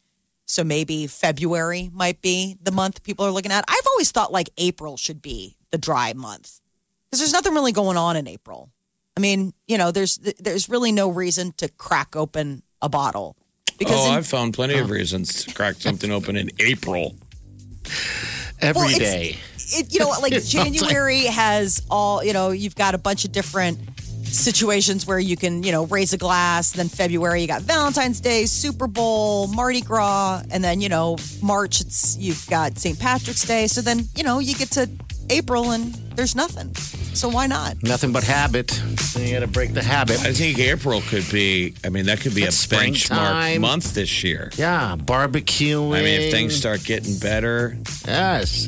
[0.50, 3.64] So maybe February might be the month people are looking at.
[3.68, 6.60] I've always thought like April should be the dry month
[7.06, 8.72] because there's nothing really going on in April.
[9.16, 13.36] I mean, you know, there's there's really no reason to crack open a bottle
[13.78, 17.16] because oh, in- I've found plenty of reasons to crack something open in April.
[18.62, 19.38] Every Well, day.
[19.58, 23.24] it, you know, like It like- January has all, you know, you've got a bunch
[23.24, 23.89] of different
[24.32, 26.72] situations where you can, you know, raise a glass.
[26.72, 30.44] Then February, you got Valentine's Day, Super Bowl, Mardi Gras.
[30.52, 33.00] And then, you know, March, it's, you've got St.
[33.00, 33.68] Patrick's Day.
[33.68, 34.90] So then, you know, you get to
[35.30, 36.74] April and there's nothing.
[36.76, 37.76] So why not?
[37.84, 38.68] Nothing but habit.
[39.14, 40.20] Then you got to break the habit.
[40.22, 41.74] I think April could be.
[41.84, 43.62] I mean, that could be It's a benchmark springtime.
[43.62, 44.52] month this year.
[44.56, 45.96] Yeah, barbecuing.
[45.98, 47.78] I mean, if things start getting better,
[48.08, 48.68] Yes.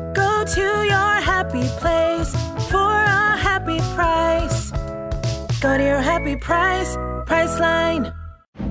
[0.41, 2.31] Go to your happy place
[2.71, 4.71] for a happy price.
[5.61, 6.95] Go to your happy price,
[7.27, 8.11] Priceline.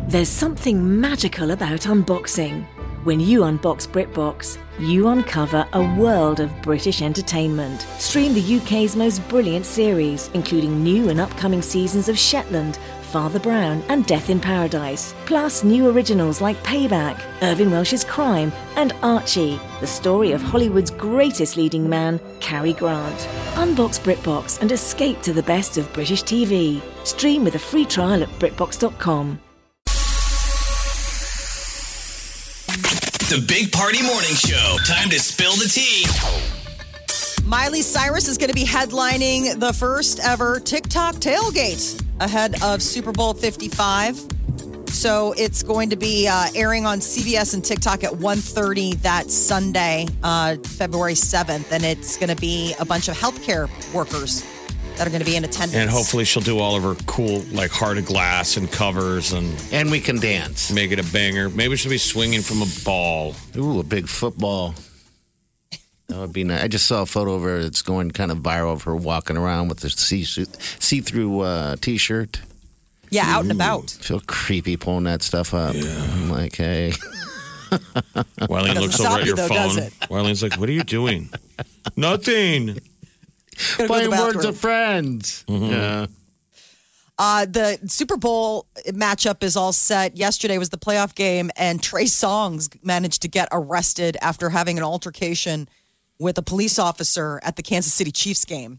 [0.09, 2.66] There's something magical about unboxing.
[3.05, 7.83] When you unbox BritBox, you uncover a world of British entertainment.
[7.99, 13.82] Stream the UK's most brilliant series, including new and upcoming seasons of Shetland, Father Brown,
[13.88, 15.14] and Death in Paradise.
[15.26, 21.56] Plus, new originals like Payback, Irvine Welsh's Crime, and Archie, the story of Hollywood's greatest
[21.56, 23.18] leading man, Cary Grant.
[23.54, 26.80] Unbox BritBox and escape to the best of British TV.
[27.04, 29.40] Stream with a free trial at BritBox.com.
[33.30, 34.76] The Big Party Morning Show.
[34.86, 36.59] Time to spill the tea.
[37.51, 43.11] Miley Cyrus is going to be headlining the first ever TikTok tailgate ahead of Super
[43.11, 44.16] Bowl 55.
[44.86, 50.07] So it's going to be uh, airing on CBS and TikTok at 1.30 that Sunday,
[50.22, 51.72] uh, February 7th.
[51.72, 54.46] And it's going to be a bunch of healthcare workers
[54.96, 55.74] that are going to be in attendance.
[55.74, 59.61] and hopefully she'll do all of her cool, like heart of glass and covers and
[59.72, 60.70] And we can dance.
[60.70, 61.48] make it a banger.
[61.48, 63.34] Maybe she'll be swinging from a ball.
[63.57, 64.76] Ooh, a big football.
[66.11, 66.62] That would be nice.
[66.62, 69.36] I just saw a photo of her that's going kind of viral of her walking
[69.36, 72.40] around with a see see through uh, t shirt.
[73.11, 73.90] Yeah, out and about.
[73.90, 75.74] Feel creepy pulling that stuff up.
[75.74, 76.92] I'm like, hey,
[77.70, 79.84] Wileen looks stop over at you, your though, does phone.
[79.84, 79.92] it?
[80.08, 81.30] Wileen's like, "What are you doing?"
[81.96, 82.66] Nothing.
[82.66, 84.46] Gotta go to the playing words bathroom.
[84.46, 85.44] of friends.
[85.48, 85.64] Mm-hmm.
[85.66, 86.06] Yeah.
[87.18, 90.16] Uh, the Super Bowl matchup is all set.
[90.16, 94.84] Yesterday was the playoff game, and Trey Songz managed to get arrested after having an
[94.84, 95.68] altercation
[96.21, 98.79] with a police officer at the Kansas City Chiefs game.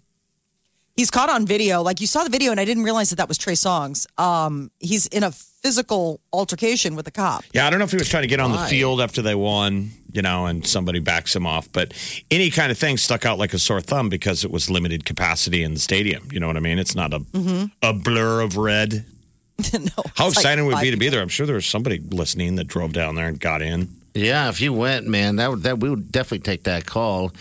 [0.96, 1.82] He's caught on video.
[1.82, 4.06] Like you saw the video, and I didn't realize that that was Trey Songz.
[4.20, 7.44] Um, he's in a physical altercation with a cop.
[7.54, 9.34] Yeah, I don't know if he was trying to get on the field after they
[9.34, 11.72] won, you know, and somebody backs him off.
[11.72, 11.94] But
[12.30, 15.64] any kind of thing stuck out like a sore thumb because it was limited capacity
[15.64, 16.28] in the stadium.
[16.32, 16.78] You know what I mean?
[16.78, 19.06] It's not a a blur of red.
[19.74, 21.22] no, How like exciting would it five be to be there?
[21.22, 23.90] I'm sure there was somebody listening that drove down there and got in.
[24.14, 27.32] Yeah, if you went, man, that would that we would definitely take that call.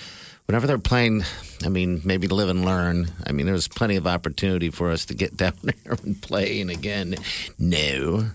[0.46, 1.22] Whenever they're playing,
[1.64, 3.10] I mean, maybe live and learn.
[3.24, 6.60] I mean, there's plenty of opportunity for us to get down there and play.
[6.60, 7.16] And again,
[7.58, 8.30] no.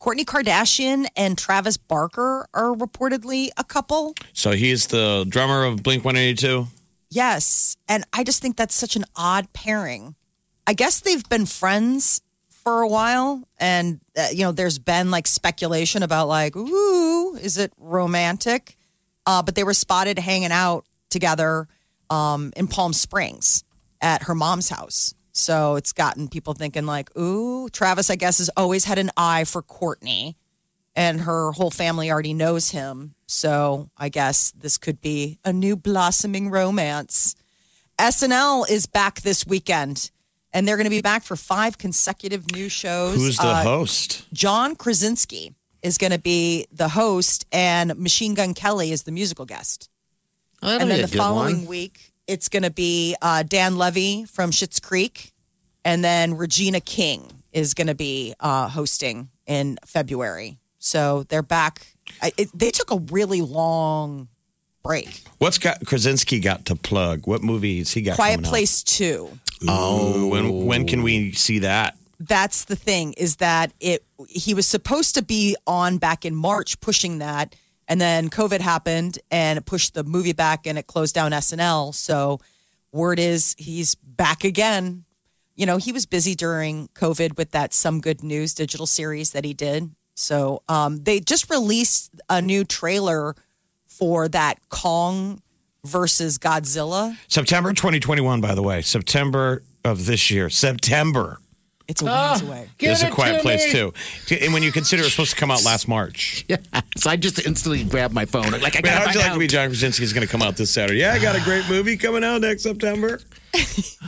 [0.00, 4.14] Kourtney Kardashian and Travis Barker are reportedly a couple.
[4.32, 6.66] So he's the drummer of Blink 182.
[7.10, 7.76] Yes.
[7.88, 10.16] And I just think that's such an odd pairing.
[10.66, 12.20] I guess they've been friends
[12.62, 13.42] for a while.
[13.58, 18.76] And, uh, you know, there's been like speculation about like, ooh, is it romantic?
[19.26, 21.68] Uh, but they were spotted hanging out together
[22.10, 23.64] um, in Palm Springs
[24.00, 25.14] at her mom's house.
[25.32, 29.44] So it's gotten people thinking like, ooh, Travis, I guess, has always had an eye
[29.44, 30.34] for Kourtney
[30.94, 33.14] and her whole family already knows him.
[33.26, 37.34] So I guess this could be a new blossoming romance.
[37.98, 40.10] SNL is back this weekend,
[40.52, 43.16] and they're going to be back for five consecutive new shows.
[43.16, 44.24] Who's the Uh, host?
[44.32, 49.44] John Krasinski is going to be the host, and Machine Gun Kelly is the musical
[49.46, 49.88] guest.
[50.62, 51.66] Oh, that'll and then the following one.
[51.66, 55.32] week, it's going to be uh, Dan Levy from Schitt's Creek,
[55.84, 60.58] and then Regina King is going to be uh, hosting in February.
[60.78, 61.86] So they're back.
[62.22, 64.28] I, it, they took a really long
[64.82, 65.22] break.
[65.38, 67.26] What's got Krasinski got to plug?
[67.26, 68.16] What movies he got?
[68.16, 68.50] Quiet coming out?
[68.50, 69.38] Place Two.
[69.68, 71.96] Oh, when when can we see that?
[72.18, 74.04] That's the thing is that it.
[74.28, 77.56] He was supposed to be on back in March, pushing that,
[77.88, 81.94] and then COVID happened and it pushed the movie back and it closed down SNL.
[81.94, 82.38] So
[82.92, 85.04] word is he's back again.
[85.54, 89.44] you know, he was busy during COVID with that Some Good News digital series that
[89.44, 89.90] he did.
[90.14, 93.34] So um, they just released a new trailer
[93.86, 95.41] for that Kong
[95.84, 97.16] versus Godzilla.
[97.28, 98.82] September 2021, by the way.
[98.82, 100.48] September of this year.
[100.50, 101.38] September.
[101.88, 102.68] It's a ways oh, away.
[102.78, 103.72] There's a quiet to place me.
[103.72, 103.92] too.
[104.40, 106.44] And when you consider it was supposed to come out last March.
[106.52, 106.58] Yeah.
[106.96, 108.50] So I just instantly grabbed my phone.
[108.52, 109.34] Like, I Man, gotta how'd you like out.
[109.34, 111.00] to be John Krasinski's going to come out this Saturday?
[111.00, 113.20] Yeah, I got a great movie coming out next September.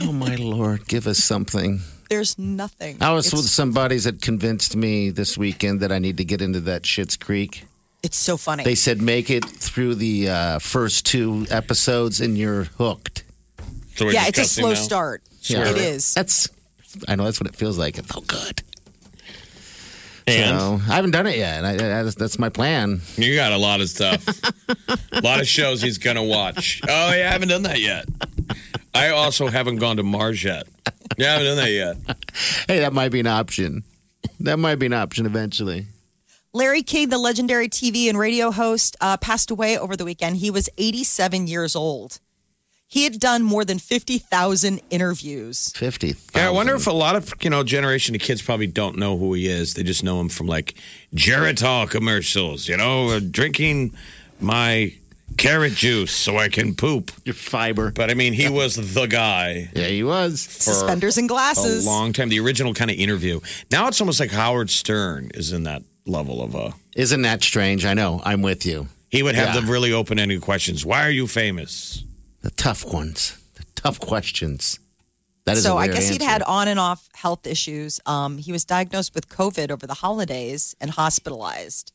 [0.01, 1.81] Oh my lord, give us something.
[2.11, 2.99] There's nothing.
[3.01, 6.25] I was it's, with some buddies that convinced me this weekend that I need to
[6.25, 7.65] get into that Schitt's Creek.
[8.05, 8.63] It's so funny.
[8.65, 13.25] They said make it through the uh, first two episodes and you're hooked.
[13.97, 14.75] So yeah, it's a slow now.
[14.75, 15.23] start.
[15.43, 15.71] Yeah.
[15.71, 16.15] It is.
[16.15, 16.49] That's
[17.09, 17.99] I know that's what it feels like.
[17.99, 18.63] It felt good.
[20.27, 21.63] And So, I haven't done it yet.
[21.63, 23.01] and I, I, that's, that's my plan.
[23.17, 24.27] you got a lot of stuff.
[25.13, 26.81] a lot of shows he's going to watch.
[26.85, 28.07] Oh, yeah, I haven't done that yet.
[28.95, 30.67] I also haven't gone to Mars yet.
[31.19, 31.97] Yeah, I haven't done that yet.
[32.69, 33.83] Hey, that might be an option.
[34.41, 35.87] That might be an option eventually.
[36.57, 40.37] Larry King, the legendary TV and radio host, uh, passed away over the weekend.
[40.37, 42.21] He was 87 years old.
[42.87, 45.73] He had done more than 50,000 interviews.
[45.75, 46.15] Fifty.
[46.37, 49.19] Yeah, I wonder if a lot of you know generation of kids probably don't know
[49.19, 49.75] who he is.
[49.75, 50.75] They just know him from like
[51.13, 52.69] Geritol commercials.
[52.69, 53.95] You know, uh, drinking
[54.41, 54.95] my
[55.37, 57.11] carrot juice so I can poop.
[57.25, 57.91] your fiber.
[57.91, 60.41] But I mean, he was the guy Yeah, he was.
[60.43, 61.65] Suspenders and glasses.
[61.65, 61.87] a glasses.
[61.87, 62.29] long time.
[62.29, 63.41] The original kind of interview.
[63.73, 66.75] Now it's almost like Howard Stern is in that level of a.
[66.97, 67.85] Isn't that strange?
[67.85, 68.21] I know.
[68.25, 68.89] I'm with you.
[69.11, 69.61] He would have Yeah.
[69.61, 70.85] the really open-ended questions.
[70.85, 72.03] Why are you famous?
[72.43, 73.37] The tough ones.
[73.55, 74.79] The tough questions.
[75.45, 78.01] That is so a I weird guess he'd had on and off health issues.
[78.07, 81.93] Um, he was diagnosed with COVID over the holidays and hospitalized,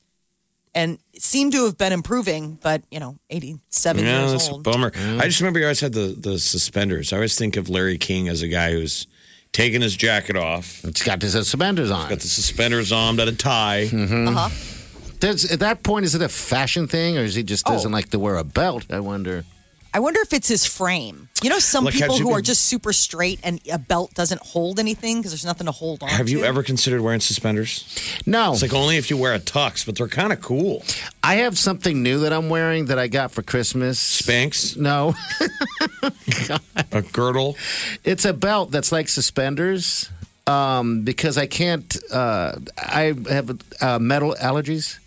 [0.76, 2.60] and seemed to have been improving.
[2.62, 4.64] But you know, eighty-seven Yeah, years that's a old.
[4.64, 4.92] bummer.
[4.96, 7.12] I just remember you always had the the suspenders.
[7.12, 9.08] I always think of Larry King as a guy who's
[9.52, 12.10] taking his jacket off, It's got his suspenders on.
[12.10, 13.86] got the suspenders on, got a tie.
[13.92, 14.50] Uh-huh.
[15.20, 17.74] Does, at that point, is it a fashion thing, or is he just Oh.
[17.74, 18.86] doesn't like to wear a belt?
[18.90, 19.44] I wonder.
[19.94, 21.30] I wonder if it's his frame.
[21.42, 24.42] You know, some Look, people you who are just super straight and a belt doesn't
[24.42, 26.10] hold anything because there's nothing to hold on.
[26.10, 27.86] Have you ever considered wearing suspenders?
[28.26, 30.84] No, It's like only if you wear a tux, but they're kind of cool.
[31.24, 34.22] I have something new that I'm wearing that I got for Christmas.
[34.22, 35.16] Spanx, No,
[36.92, 37.58] a girdle.
[38.04, 40.10] it's a belt that's like suspenders.
[40.46, 41.96] Um, because I can't.
[42.12, 44.98] Uh, I have uh, metal allergies.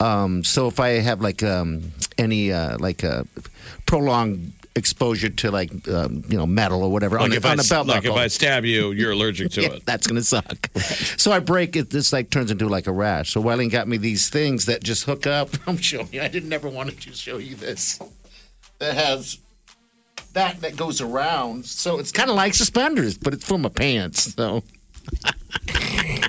[0.00, 3.24] Um, so if I have like um, any uh, like uh,
[3.86, 7.50] prolonged exposure to like um, you know metal or whatever on, Like the- if I
[7.50, 9.86] on belt like if I stab you, you're allergic to yeah, it.
[9.86, 10.68] that's gonna suck.
[11.16, 11.90] so I break it.
[11.90, 13.32] This like turns into like a rash.
[13.32, 15.50] So Wileen got me these things that just hook up.
[15.66, 16.22] I'm showing you.
[16.22, 17.98] I didn't never wanted to show you this.
[18.78, 19.38] That has
[20.34, 21.66] that that goes around.
[21.66, 24.32] So it's kind of like suspenders, but it's for my pants.
[24.34, 24.62] So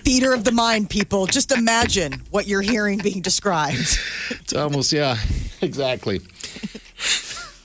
[0.10, 1.28] Theater of the mind, people.
[1.28, 4.00] Just imagine what you're hearing being described.
[4.32, 5.18] it's almost yeah,
[5.62, 6.20] exactly.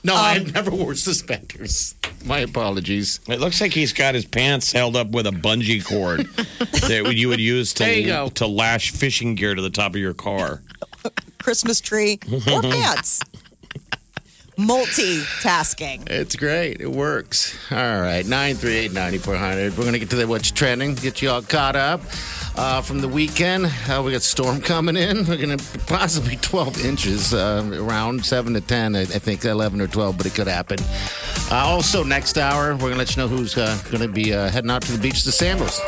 [0.03, 1.95] No, I um, never wore suspenders.
[2.23, 3.19] My apologies.
[3.27, 6.27] It looks like he's got his pants held up with a bungee cord
[6.87, 10.13] that you would use to you to lash fishing gear to the top of your
[10.13, 10.61] car.
[11.39, 13.21] Christmas tree or pants.
[14.57, 16.09] Multitasking.
[16.09, 16.79] It's great.
[16.79, 17.57] It works.
[17.71, 18.25] All right.
[18.25, 19.77] 938 9400.
[19.77, 22.01] We're going to get to the what's trending, get you all caught up
[22.55, 23.65] uh, from the weekend.
[23.89, 25.25] Uh, we got storm coming in.
[25.25, 29.81] We're going to possibly 12 inches, uh, around 7 to 10, I, I think 11
[29.81, 30.77] or 12, but it could happen.
[31.51, 34.33] Uh, also, next hour, we're going to let you know who's uh, going to be
[34.33, 35.81] uh, heading out to the beach to Sandals.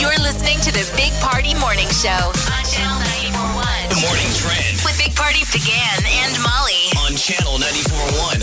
[0.00, 2.98] You're listening to the Big Party Morning Show on Channel
[3.32, 4.75] 941 The morning trend with Big
[5.16, 6.90] Party began and Molly.
[6.98, 8.42] on Channel 94.1.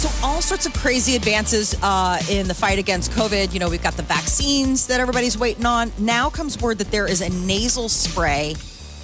[0.00, 3.52] So, all sorts of crazy advances uh, in the fight against COVID.
[3.52, 5.92] You know, we've got the vaccines that everybody's waiting on.
[5.98, 8.54] Now comes word that there is a nasal spray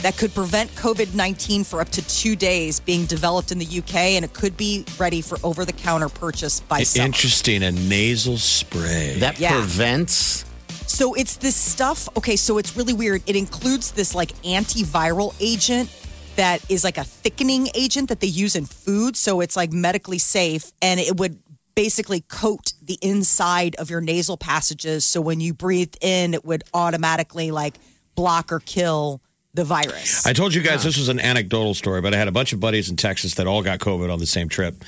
[0.02, 3.94] that could prevent COVID 19 for up to two days being developed in the UK,
[4.16, 7.06] and it could be ready for over the counter purchase by summer.
[7.06, 9.16] Interesting, a nasal spray.
[9.18, 9.52] That Yeah.
[9.52, 10.44] prevents.
[10.86, 12.08] So it's this stuff.
[12.16, 13.22] Okay, so it's really weird.
[13.26, 15.90] It includes this like antiviral agent
[16.36, 19.16] that is like a thickening agent that they use in food.
[19.16, 21.38] So it's like medically safe and it would
[21.74, 25.04] basically coat the inside of your nasal passages.
[25.04, 27.74] So when you breathed in, it would automatically like
[28.14, 29.20] block or kill
[29.52, 30.26] the virus.
[30.26, 32.60] I told you guys this was an anecdotal story, but I had a bunch of
[32.60, 34.82] buddies in Texas that all got COVID on the same trip.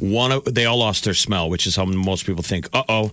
[0.00, 2.68] One, of, they all lost their smell, which is how most people think.
[2.72, 3.12] Uh oh.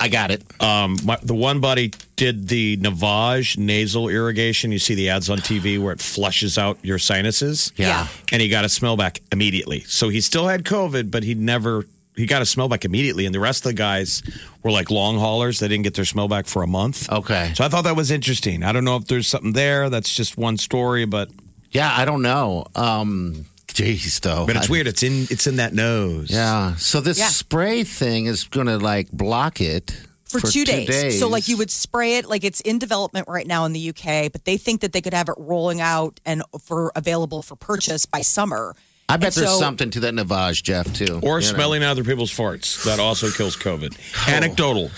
[0.00, 0.42] I got it.
[0.62, 4.72] Um, my, the one buddy did the Navage nasal irrigation.
[4.72, 7.72] You see the ads on TV where it flushes out your sinuses.
[7.76, 7.86] Yeah.
[7.88, 8.06] Yeah.
[8.32, 9.80] and he got a smell back immediately.
[9.80, 11.84] So he still had COVID, but he never
[12.16, 14.22] he got a smell back immediately, and the rest of the guys
[14.62, 15.58] were like long haulers.
[15.60, 17.10] They didn't get their smell back for a month.
[17.10, 17.52] Okay.
[17.54, 18.62] So I thought that was interesting.
[18.62, 19.88] I don't know if there's something there.
[19.88, 21.30] That's just one story, but
[21.70, 22.66] Yeah, I don't know.
[22.74, 24.46] Um, jeez, though.
[24.46, 24.86] but it's I- weird.
[24.86, 26.30] It's in it's in that nose.
[26.30, 26.76] Yeah.
[26.76, 27.28] So this Yeah.
[27.28, 29.92] spray thing is going to like block it
[30.24, 31.18] for, two, days.
[31.18, 34.28] So like you would spray it like it's in development right now in the UK,
[34.30, 38.06] but they think that they could have it rolling out and for available for purchase
[38.06, 38.76] by summer.
[39.08, 41.18] I bet And there's so- something to that Navage, Jeff, too.
[41.24, 41.54] Or You know.
[41.54, 42.84] smelling other people's farts.
[42.84, 43.92] That also kills COVID.
[44.28, 44.30] Oh.
[44.30, 44.90] Anecdotal.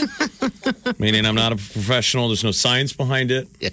[0.98, 2.28] Meaning I'm not a professional.
[2.28, 3.48] There's no science behind it.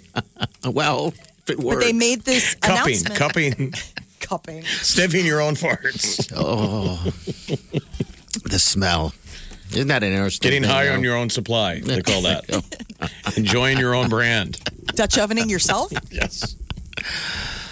[0.66, 1.78] Well, if it works.
[1.78, 3.16] But they made this Cupping, announcement.
[3.16, 3.74] cupping,
[4.20, 4.64] Cupping.
[4.64, 6.32] sniffing your own farts.
[6.36, 7.02] Oh,
[8.44, 9.14] the smell.
[9.72, 10.48] Isn't that interesting?
[10.50, 10.94] Getting thing, high though?
[10.96, 11.80] on your own supply.
[11.80, 12.46] They call that.
[13.38, 14.60] Enjoying your own brand.
[14.96, 15.92] Dutch ovening yourself.
[16.12, 16.56] Yes.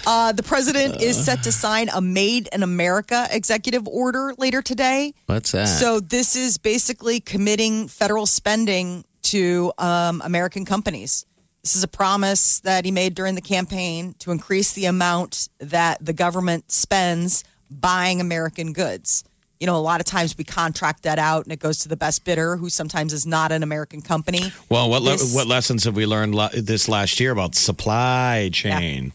[0.06, 5.12] Uh, the president is set to sign a Made in America executive order later today.
[5.26, 5.66] What's that?
[5.66, 11.26] So this is basically committing federal spending to um, American companies.
[11.68, 16.02] This is a promise that he made during the campaign to increase the amount that
[16.02, 19.22] the government spends buying American goods.
[19.60, 21.96] You know, a lot of times we contract that out and it goes to the
[21.96, 24.50] best bidder, who sometimes is not an American company.
[24.70, 29.12] Well, what le- what lessons have we learned la- this last year about supply chain?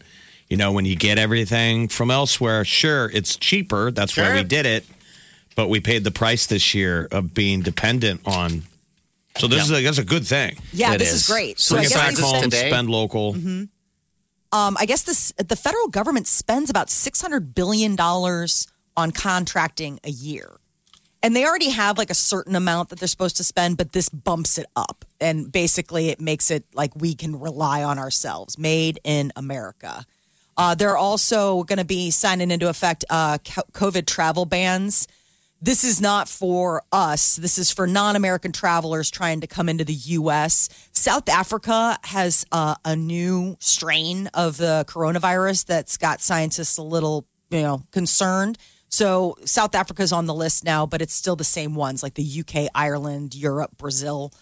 [0.48, 3.90] You know, when you get everything from elsewhere, sure, it's cheaper.
[3.90, 4.86] That's why we did it.
[5.56, 8.62] But we paid the price this year of being dependent on.
[9.38, 10.56] So this is a, that's a good thing.
[10.72, 11.22] Yeah, It this is.
[11.22, 11.58] is, great.
[11.58, 12.68] So So, I Bring it guess back they home, spend, today?
[12.70, 13.34] spend local.
[14.52, 18.66] um, I guess this the federal government spends about six hundred billion dollars
[18.96, 20.58] on contracting a year,
[21.22, 24.08] and they already have like a certain amount that they're supposed to spend, but this
[24.08, 29.00] bumps it up, and basically it makes it like we can rely on ourselves, made
[29.02, 30.04] in America.
[30.56, 35.08] Uh, they're also going to be signing into effect uh, co- COVID travel bans.
[35.62, 37.36] This is not for us.
[37.36, 40.68] This is for non American travelers trying to come into the U.S.
[40.92, 47.26] South Africa has uh, a new strain of the coronavirus that's got scientists a little,
[47.50, 48.58] you know, concerned.
[48.88, 52.40] So South Africa's on the list now, but it's still the same ones like the
[52.40, 54.32] UK, Ireland, Europe, Brazil.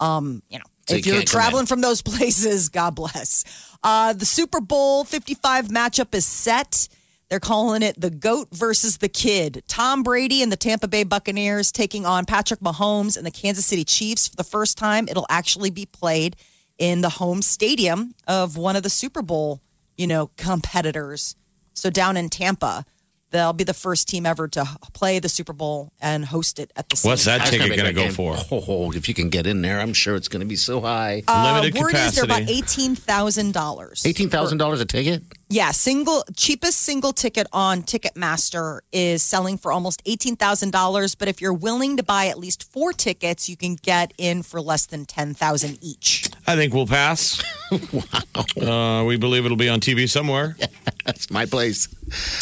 [0.00, 3.44] Um, you know, So if you you're traveling from those places, God bless.
[3.84, 6.88] Uh, the Super Bowl 55 matchup is set.
[7.30, 9.62] They're calling it the GOAT versus the Kid.
[9.68, 13.84] Tom Brady and the Tampa Bay Buccaneers taking on Patrick Mahomes and the Kansas City
[13.84, 15.06] Chiefs for the first time.
[15.08, 16.34] It'll actually be played
[16.76, 19.60] in the home stadium of one of the Super Bowl,
[19.96, 21.36] you know, competitors.
[21.72, 22.84] So down in Tampa,
[23.30, 26.88] they'll be the first team ever to play the Super Bowl and host it at
[26.88, 28.34] the same What's that That's ticket going to go for?
[28.50, 31.22] Oh, if you can get in there, I'm sure it's going to be so high.
[31.28, 34.04] Limited uh, word is they're about eighteen thousand dollars.
[34.04, 35.22] Eighteen thousand dollars a ticket.
[35.52, 41.16] Yeah, single cheapest single ticket on Ticketmaster is selling for almost eighteen thousand dollars.
[41.16, 44.60] But if you're willing to buy at least four tickets, you can get in for
[44.60, 46.28] less than ten thousand each.
[46.46, 47.42] I think we'll pass.
[48.62, 49.00] wow.
[49.00, 50.56] Uh, we believe it'll be on TV somewhere.
[51.04, 51.88] That's my place.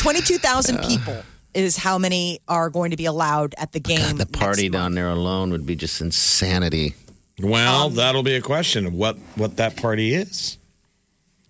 [0.00, 1.22] Twenty two thousand people
[1.54, 3.98] is how many are going to be allowed at the game.
[4.00, 6.94] God, the party next down there alone would be just insanity.
[7.40, 10.58] Well, Um, that'll be a question of what what that party is.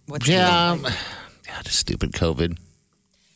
[0.06, 0.78] What's Yeah,
[1.58, 2.58] God, stupid COVID.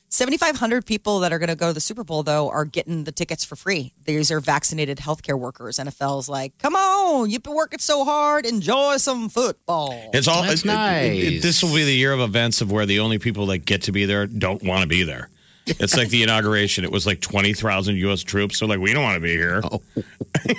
[0.09, 2.67] Seventy five hundred people that are going to go to the Super Bowl though are
[2.67, 3.95] getting the tickets for free.
[4.05, 5.79] These are vaccinated healthcare workers.
[5.79, 10.11] NFL's like, come on, you've been working so hard, enjoy some football.
[10.13, 11.43] It's all That's it- it- it- nice.
[11.43, 13.93] this will be the year of events of where the only people that get to
[13.93, 15.31] be there don't want to be there.
[15.67, 16.85] It's like the inauguration.
[16.85, 18.23] It was like twenty thousand U.S.
[18.23, 18.59] troops.
[18.59, 19.63] So like, we don't want to be here.
[19.65, 19.81] Oh.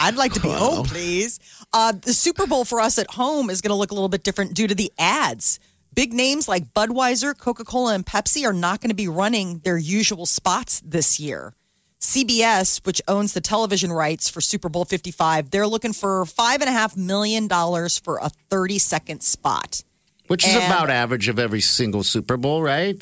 [0.00, 1.38] I'd like to be home, please.
[1.72, 4.22] Uh, the Super Bowl for us at home is going to look a little bit
[4.24, 5.60] different due to the ads.
[5.94, 9.78] Big names like Budweiser, Coca Cola, and Pepsi are not going to be running their
[9.78, 11.54] usual spots this year.
[12.00, 17.48] CBS, which owns the television rights for Super Bowl 55, they're looking for $5.5 million
[17.48, 19.82] for a 30 second spot.
[20.28, 22.96] Which is And- about average of every single Super Bowl, right?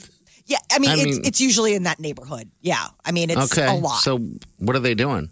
[0.47, 2.51] Yeah, I mean, I it's, mean- it's usually in that neighborhood.
[2.63, 3.67] Yeah, I mean, it's okay.
[3.67, 3.99] a lot.
[4.01, 4.19] So
[4.59, 5.29] what are they doing?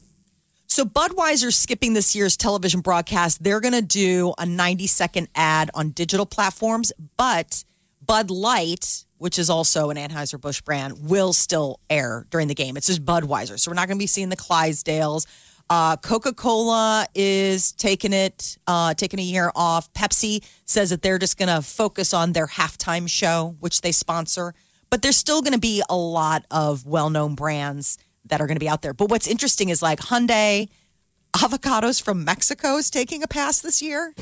[0.75, 3.45] So Budweiser's skipping this year's television broadcast.
[3.45, 7.63] They're going to do a 90 second ad on digital platforms, but
[8.05, 12.77] Bud Light, which is also an Anheuser-Busch brand, will still air during the game.
[12.77, 13.57] It's just Budweiser.
[13.57, 15.29] So we're not going to be seeing the Clydesdales.
[15.71, 19.93] Uh, Coca-Cola is taking it, uh, taking a year off.
[19.93, 24.57] Pepsi says that they're just going to focus on their halftime show, which they sponsor.
[24.91, 27.97] But there's still going to be a lot of well-known brands
[28.27, 28.95] that are going to be out there.
[28.95, 30.69] But what's interesting is like Hyundai,
[31.35, 34.15] avocados from Mexico is taking a pass this year,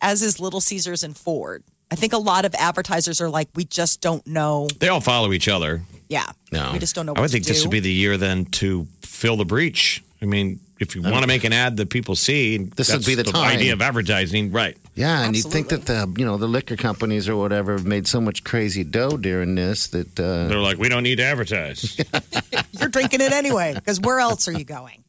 [0.00, 1.64] as is Little Caesars and Ford.
[1.90, 4.68] I think a lot of advertisers are like, we just don't know.
[4.78, 5.82] They all follow each other.
[6.08, 6.30] Yeah.
[6.52, 6.70] No.
[6.72, 8.44] We just don't know what I would think to this would be the year then
[8.46, 10.02] to fill the breach.
[10.22, 13.06] I mean, if you want to make an ad that people see, This would that's
[13.06, 13.56] be the time.
[13.56, 14.76] idea of advertising, right?
[14.94, 18.06] Yeah, and you think that the you know the liquor companies or whatever have made
[18.08, 21.96] so much crazy dough during this that uh, They're like, we don't need to advertise.
[22.72, 25.04] You're drinking it anyway, because where else are you going?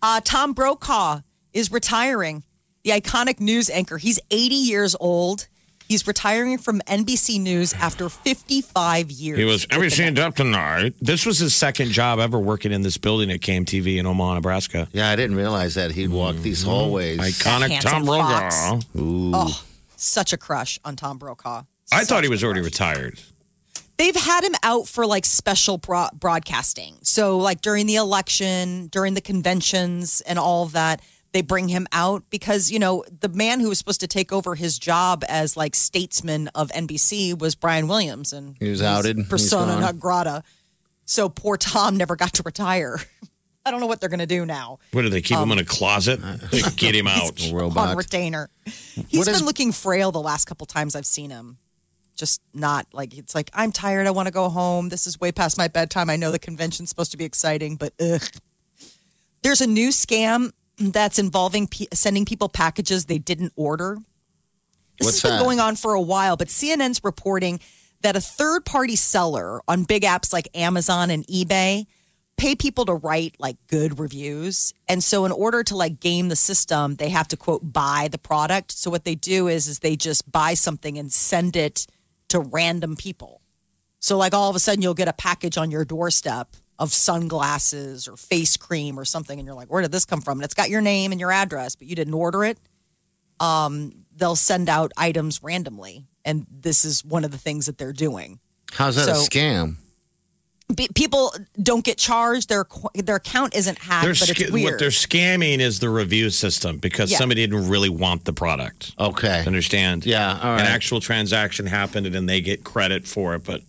[0.00, 1.20] Uh, Tom Brokaw
[1.52, 2.42] is retiring,
[2.84, 3.98] the iconic news anchor.
[3.98, 5.46] He's 80 years old.
[5.92, 9.38] He's retiring from NBC News after 55 years.
[9.38, 10.94] He was every seen up tonight.
[11.02, 14.88] This was his second job ever working in this building at KMTV in Omaha, Nebraska.
[14.94, 16.44] yeah, I didn't realize that he'd walk mm-hmm.
[16.44, 17.18] these hallways.
[17.18, 18.70] Iconic Tom fox.
[18.70, 18.80] Brokaw.
[18.96, 19.64] Oh,
[19.96, 21.64] such a crush on Tom Brokaw.
[21.92, 23.20] I thought he was already retired.
[23.98, 26.96] They've had him out for like special bro- broadcasting.
[27.02, 31.02] So, like during the election, during the conventions, and all of that,
[31.32, 34.54] they bring him out because, you know, the man who was supposed to take over
[34.54, 38.32] his job as like statesman of NBC was Brian Williams.
[38.32, 39.28] And He was he's outed.
[39.30, 39.80] Persona gone.
[39.80, 40.42] non grata.
[41.06, 42.98] So, poor Tom never got to retire.
[43.64, 45.52] I don't know what they're going to do now What do they keep him um,
[45.52, 46.20] in a closet?
[46.50, 47.40] They get him out.
[47.46, 47.96] on robot.
[47.96, 48.50] retainer.
[49.08, 51.58] He's been is- looking frail the last couple times I've seen him.
[52.14, 54.06] Just not like it's like I'm tired.
[54.06, 54.90] I want to go home.
[54.90, 56.10] This is way past my bedtime.
[56.10, 58.22] I know the convention's supposed to be exciting, but ugh.
[59.42, 60.52] There's a new scam
[60.90, 63.98] that's involving pe- sending people packages they didn't order.
[64.98, 65.44] This What's has been that?
[65.44, 67.60] going on for a while, but CNN's reporting
[68.02, 71.86] that a third party seller on big apps like Amazon and eBay
[72.36, 74.72] pay people to write like good reviews.
[74.88, 78.18] And so in order to like game the system, they have to quote buy the
[78.18, 78.72] product.
[78.72, 81.86] So what they do is is they just buy something and send it
[82.28, 83.42] to random people.
[84.00, 88.08] So like all of a sudden you'll get a package on your doorstep of sunglasses
[88.08, 90.54] or face cream or something and you're like, "Where did this come from?" And it's
[90.54, 92.58] got your name and your address, but you didn't order it.
[93.40, 96.06] Um they'll send out items randomly.
[96.24, 98.38] And this is one of the things that they're doing.
[98.72, 99.76] How's that a scam?
[100.74, 102.48] Be- people don't get charged.
[102.48, 102.64] Their
[102.94, 104.72] their account isn't hacked, They're but it's sca- weird.
[104.72, 107.18] what they're scamming is the review system because Yeah.
[107.18, 108.92] somebody didn't really want the product.
[108.98, 109.42] Okay.
[109.46, 110.06] Understand?
[110.06, 110.60] Yeah, all right.
[110.60, 113.60] An actual transaction happened and then they get credit for it, but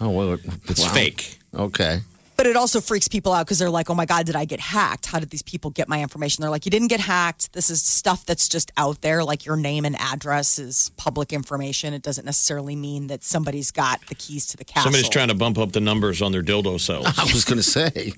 [0.00, 0.38] Oh, well,
[0.68, 0.92] it's wow.
[0.92, 1.38] fake.
[1.54, 2.00] Okay.
[2.36, 4.60] But it also freaks people out because they're like, oh my God, did I get
[4.60, 5.06] hacked?
[5.06, 6.42] How did these people get my information?
[6.42, 7.54] They're like, you didn't get hacked.
[7.54, 9.24] This is stuff that's just out there.
[9.24, 11.94] Like your name and address is public information.
[11.94, 14.90] It doesn't necessarily mean that somebody's got the keys to the castle.
[14.90, 17.06] Somebody's trying to bump up the numbers on their dildo sales.
[17.18, 18.12] I was going to say.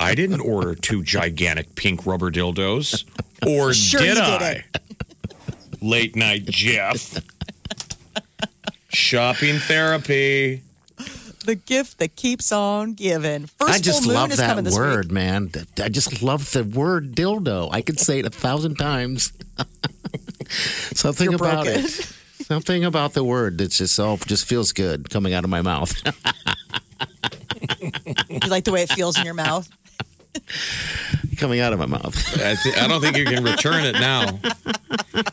[0.00, 3.04] I didn't order two gigantic pink rubber dildos.
[3.46, 4.64] Or Sure did you I?
[5.82, 7.20] Late night Jeff.
[8.88, 10.62] Shopping therapy.
[11.46, 13.46] The gift that keeps on giving.
[13.46, 15.12] First I just full moon love is that coming this word, week.
[15.12, 15.50] man.
[15.82, 17.68] I just love the word dildo.
[17.72, 19.32] I could say it a thousand times.
[20.48, 21.84] Something You're about broken.
[21.84, 22.12] it.
[22.42, 25.92] Something about the word that's just all just feels good coming out of my mouth.
[28.28, 29.68] You like the way it feels in your mouth?
[31.36, 32.16] Coming out of my mouth.
[32.40, 34.38] I, th- I don't think you can return it now.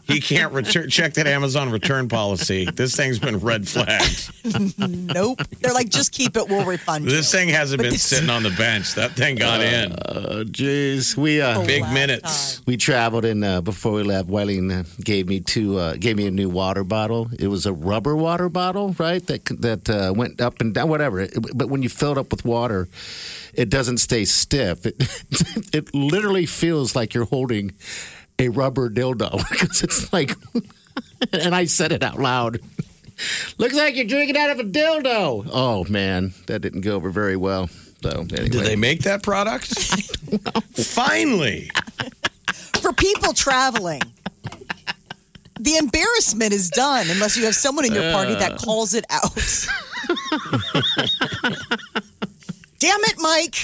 [0.05, 0.89] He can't return.
[0.89, 2.65] Check that Amazon return policy.
[2.65, 4.31] This thing's been red flagged.
[4.77, 5.41] Nope.
[5.61, 6.47] They're like, just keep it.
[6.49, 7.39] We'll refund This you.
[7.39, 8.95] thing hasn't But been this- sitting on the bench.
[8.95, 9.93] That thing got in.
[9.93, 11.15] Oh, jeez.
[11.17, 12.61] We uh, Big last minutes.
[12.65, 16.27] we traveled and uh, before we left, Wileen uh, gave me two uh, gave me
[16.27, 17.29] a new water bottle.
[17.39, 19.25] It was a rubber water bottle, right?
[19.27, 21.21] That that uh, went up and down, whatever.
[21.21, 22.87] It- but when you fill it up with water,
[23.53, 24.85] it doesn't stay stiff.
[24.85, 24.95] It
[25.73, 27.73] it literally feels like you're holding
[28.39, 30.35] a rubber dildo because it's like.
[31.33, 32.59] and I said it out loud.
[33.57, 35.47] Looks like you're drinking out of a dildo.
[35.51, 37.69] Oh man, that didn't go over very well.
[38.01, 38.49] So anyway.
[38.49, 39.67] Did they make that product?
[40.75, 41.71] Finally.
[42.81, 44.01] For people traveling,
[45.59, 48.57] the embarrassment is done unless you have someone in your party that uh.
[48.57, 49.39] calls it out.
[52.83, 53.55] Damn it, Mike.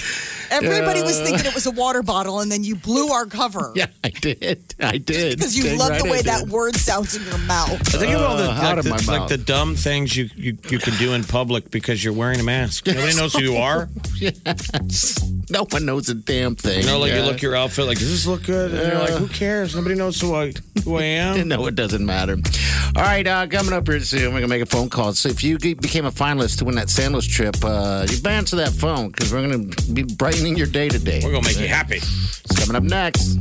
[0.50, 3.74] Everybody was thinking it was a water bottle, and then you blew our cover.
[3.80, 4.76] Yeah, I did.
[4.80, 5.38] I did.
[5.38, 7.72] Because you love right the way that word sounds in your mouth.
[7.72, 9.30] I think of all the, Uh, out like, of the, my like mouth.
[9.30, 12.88] the dumb things you, you, you can do in public because you're wearing a mask.
[12.88, 13.90] Nobody knows who you are.
[14.20, 15.20] Yes.
[15.60, 16.82] No one knows a damn thing.
[16.82, 18.72] You know, like you look your outfit, like, does this look good?
[18.72, 19.76] And you're like, who cares?
[19.76, 21.40] Nobody knows who I, who I am.
[21.50, 22.38] No, it doesn't matter.
[22.96, 25.14] All right, uh, coming up here soon, we're going to make a phone call.
[25.14, 28.56] So if you became a finalist to win that sandals trip, uh, you better answer
[28.58, 31.22] that phone because we're going to be brightening your day today.
[31.24, 31.98] We're going to make you happy.
[31.98, 33.40] It's coming up next.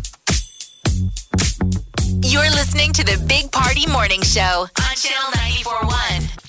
[2.23, 6.48] You're listening to the Big Party Morning Show on Channel 941.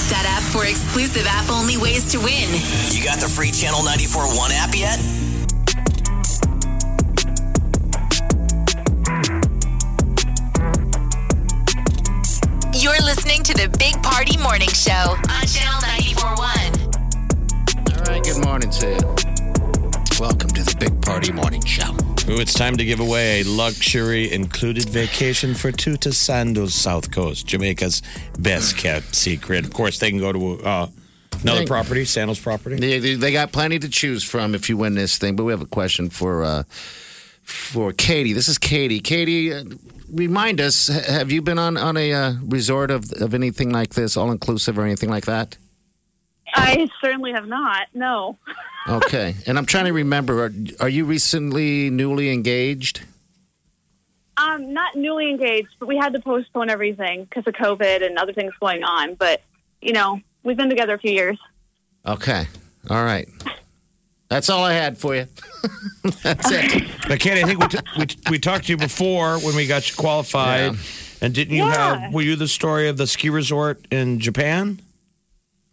[0.00, 2.48] Tap that app for exclusive app only ways to win.
[2.90, 4.98] You got the free Channel 94.1 app yet?
[12.74, 16.40] You're listening to the Big Party Morning Show on Channel 941.
[17.94, 19.29] All right, good morning, Sid.
[20.20, 21.92] Welcome to the Big Party Morning Show.
[22.28, 27.10] Ooh, it's time to give away a luxury included vacation for two to Sandals South
[27.10, 28.02] Coast, Jamaica's
[28.38, 29.64] best kept secret.
[29.64, 30.88] Of course, they can go to uh,
[31.40, 32.76] another Thank- property, Sandals property.
[32.76, 35.52] They, they, they got plenty to choose from if you win this thing, but we
[35.52, 36.64] have a question for uh,
[37.42, 38.34] for Katie.
[38.34, 39.00] This is Katie.
[39.00, 39.64] Katie, uh,
[40.12, 44.18] remind us: Have you been on on a uh, resort of of anything like this,
[44.18, 45.56] all inclusive or anything like that?
[46.54, 47.88] I certainly have not.
[47.94, 48.36] No.
[48.88, 53.02] Okay, and I'm trying to remember: Are, are you recently newly engaged?
[54.36, 58.32] Um, not newly engaged, but we had to postpone everything because of COVID and other
[58.32, 59.14] things going on.
[59.14, 59.42] But
[59.82, 61.38] you know, we've been together a few years.
[62.06, 62.46] Okay,
[62.88, 63.28] all right.
[64.28, 65.26] That's all I had for you.
[66.22, 66.88] That's it.
[67.08, 69.66] But Katie, I think we, t- we, t- we talked to you before when we
[69.66, 70.72] got you qualified.
[70.74, 70.78] Yeah.
[71.20, 71.98] And didn't you Yeah.
[72.04, 74.80] have, were you the story of the ski resort in Japan?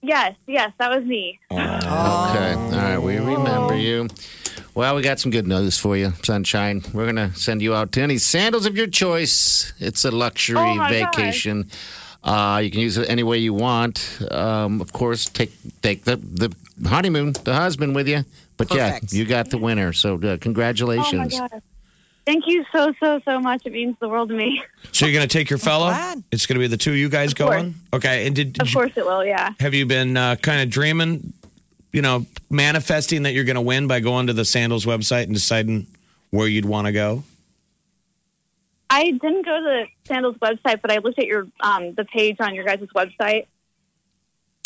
[0.08, 1.38] Yes, yes, that was me.
[1.52, 1.60] Okay.
[1.60, 2.98] All right.
[2.98, 4.08] We remember you.
[4.74, 6.82] Well, we got some good news for you, Sunshine.
[6.94, 9.74] We're going to send you out to any sandals of your choice.
[9.80, 11.70] It's a luxury Oh, my vacation.
[12.24, 14.20] Uh, you can use it any way you want.
[14.32, 15.52] Um, of course, take
[15.82, 16.56] take the, the
[16.88, 18.24] honeymoon, the husband with you.
[18.56, 19.12] But Perfect.
[19.14, 19.92] yeah, you got the winner.
[19.94, 21.38] So uh, Oh my congratulations.
[21.38, 21.62] god!
[22.28, 23.62] Thank you so so so much.
[23.66, 24.62] It means the world to me.
[24.92, 25.90] So you're going to take your fellow?
[26.30, 27.50] It's going to be the two of you guys course.
[27.50, 27.76] going?
[27.94, 28.28] Okay.
[28.28, 29.24] And did, did Of you- course it will.
[29.24, 29.52] Yeah.
[29.62, 31.32] have you been uh, kind of dreaming,
[31.94, 35.34] you know, manifesting that you're going to win by going to the Sandals website and
[35.34, 35.88] deciding
[36.32, 37.24] where you'd want to go?
[38.90, 42.38] I didn't go to the Sandals website, but I looked at your um, the page
[42.42, 43.46] on your guys' website,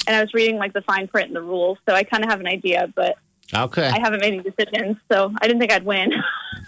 [0.07, 2.29] and I was reading like the fine print and the rules, so I kind of
[2.31, 3.17] have an idea, but
[3.53, 3.87] Okay.
[3.87, 6.11] I haven't made any decisions, so I didn't think I'd win.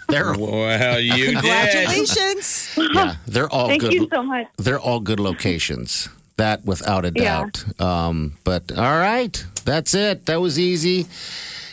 [0.08, 1.34] They're, Well, you did.
[1.34, 2.76] Congratulations.
[2.94, 3.90] yeah, they're all Thank good.
[3.90, 4.46] Thank you so much.
[4.58, 6.08] they're all good locations.
[6.36, 7.44] That without a Yeah.
[7.44, 7.80] doubt.
[7.80, 10.26] Um, but all right, that's it.
[10.26, 11.06] That was easy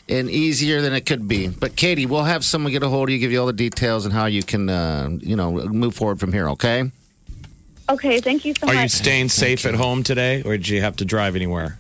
[0.08, 1.48] and easier than it could be.
[1.48, 4.06] But Katie, we'll have someone get a hold of you, give you all the details
[4.06, 6.48] and how you can, uh, you know, move forward from here.
[6.50, 6.92] Okay?
[7.90, 10.96] Okay, thank you so Are you staying safe at home today, or did you have
[10.98, 11.78] to drive anywhere?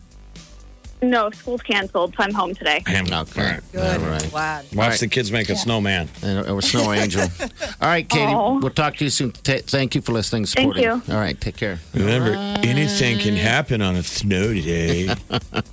[1.01, 2.83] No, school's canceled, so I'm home today.
[2.87, 2.97] Okay.
[3.11, 3.59] All right.
[3.71, 4.01] Good.
[4.01, 4.29] All right.
[4.29, 4.65] Glad.
[4.73, 4.99] Watch right.
[4.99, 6.07] the kids make a snowman.
[6.21, 7.21] And a, a snow angel.
[7.21, 7.47] All
[7.81, 8.33] right, Katie.
[8.33, 8.59] Aw.
[8.59, 9.31] We'll talk to you soon.
[9.31, 10.41] Ta thank you for listening.
[10.43, 10.83] and Thank Supporting.
[10.83, 11.13] you.
[11.13, 11.39] All right.
[11.39, 11.79] Take care.
[11.93, 12.33] Remember,
[12.65, 15.13] anything can happen on a snow day.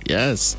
[0.07, 0.57] Yes.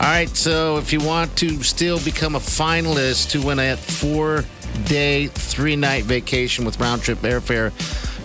[0.00, 0.28] All right.
[0.28, 4.44] So if you want to still become a finalist to win a four
[4.86, 7.72] day, three night vacation with round trip airfare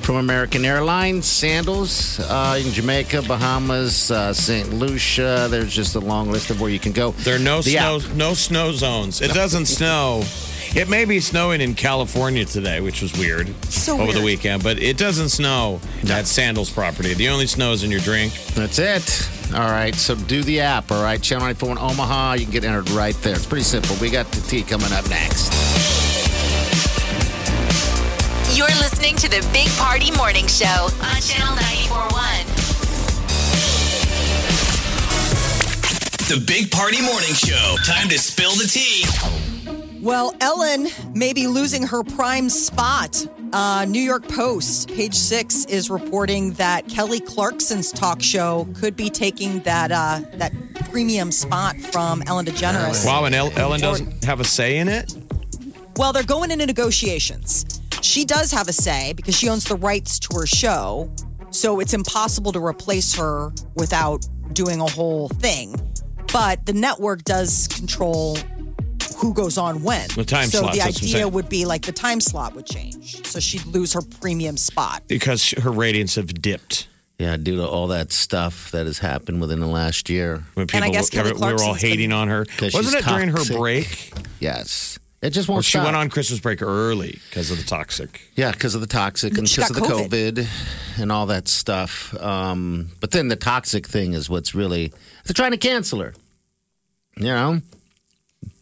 [0.01, 4.73] from American Airlines, Sandals uh, in Jamaica, Bahamas, uh, St.
[4.73, 5.47] Lucia.
[5.49, 7.11] There's just a long list of where you can go.
[7.11, 8.15] There are no The snow, app.
[8.15, 9.21] no snow zones.
[9.21, 10.23] It doesn't snow.
[10.73, 14.79] It may be snowing in California today, which was weird So over the weekend, but
[14.79, 17.13] it doesn't snow at Sandals property.
[17.13, 18.33] The only snow is in your drink.
[18.55, 19.29] That's it.
[19.53, 19.93] All right.
[19.93, 20.89] So do the app.
[20.91, 21.21] All right.
[21.21, 22.33] Channel 94 in Omaha.
[22.33, 23.35] You can get entered right there.
[23.35, 23.97] It's pretty simple.
[23.99, 26.00] We got the tea coming up next.
[28.53, 32.45] You're listening to the Big Party Morning Show on Channel 941.
[36.27, 37.75] The Big Party Morning Show.
[37.85, 39.05] Time to spill the tea.
[40.01, 43.25] Well, Ellen may be losing her prime spot.
[43.53, 49.09] Uh, New York Post, page six, is reporting that Kelly Clarkson's talk show could be
[49.09, 50.51] taking that uh, that
[50.91, 53.05] premium spot from Ellen DeGeneres.
[53.05, 55.15] Wow, and El- Ellen doesn't have a say in it?
[55.95, 57.80] Well, they're going into negotiations.
[58.01, 61.11] She does have a say because she owns the rights to her show.
[61.51, 65.75] So it's impossible to replace her without doing a whole thing.
[66.31, 68.37] But the network does control
[69.17, 70.07] who goes on when.
[70.15, 72.55] The time so slots, the that's what I'm idea would be like the time slot
[72.55, 73.25] would change.
[73.27, 75.03] So she'd lose her premium spot.
[75.07, 76.87] Because her ratings have dipped.
[77.19, 80.43] Yeah, due to all that stuff that has happened within the last year.
[80.55, 82.47] When And I guess Kelly we were all hating been- on her.
[82.59, 84.11] Wasn't she's it during her break?
[84.39, 84.97] Yes.
[85.21, 85.85] It just Or won't she stop.
[85.85, 88.21] went on Christmas break early because of the toxic.
[88.35, 90.47] Yeah, because of the toxic and because of the COVID.
[90.99, 92.19] and all that stuff.
[92.19, 94.91] Um, but then the toxic thing is what's really
[95.25, 96.13] they're trying to cancel her.
[97.17, 97.61] You know?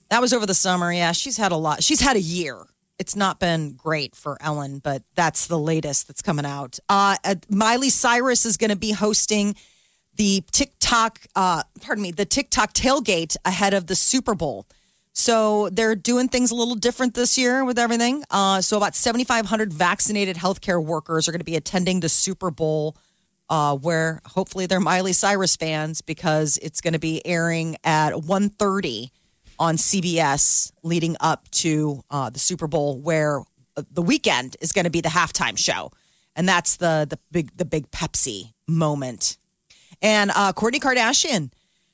[0.09, 0.91] That was over the summer.
[0.91, 1.81] Yeah, she's had a lot.
[1.83, 2.57] She's had a year.
[2.97, 6.79] It's not been great for Ellen, but that's the latest that's coming out.
[6.89, 9.55] Uh, uh, Miley Cyrus is going to be hosting
[10.15, 14.65] the TikTok, uh, pardon me, the TikTok tailgate ahead of the Super Bowl.
[15.13, 18.23] So they're doing things a little different this year with everything.
[18.29, 22.95] Uh, so about 7,500 vaccinated healthcare workers are going to be attending the Super Bowl,
[23.49, 29.09] uh, where hopefully they're Miley Cyrus fans because it's going to be airing at 1.30
[29.57, 33.41] on CBS leading up to uh, the Super Bowl, where
[33.75, 35.91] uh, the weekend is going to be the halftime show.
[36.35, 39.37] and that's the the big the big Pepsi moment.
[40.01, 41.51] And uh, Kourtney Kardashian,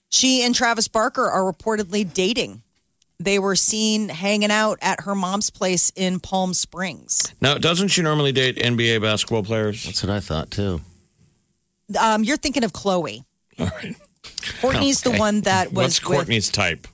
[0.09, 2.61] she and Travis Barker are reportedly dating.
[3.19, 7.33] They were seen hanging out at her mom's place in Palm Springs.
[7.39, 9.85] Now, doesn't she normally date NBA basketball players?
[9.85, 10.81] That's what I thought too.
[11.99, 13.23] Um, you're thinking of Khloe.
[13.59, 13.95] All right.
[14.59, 16.87] Kourtney's the one that was What's with- Kourtney's type?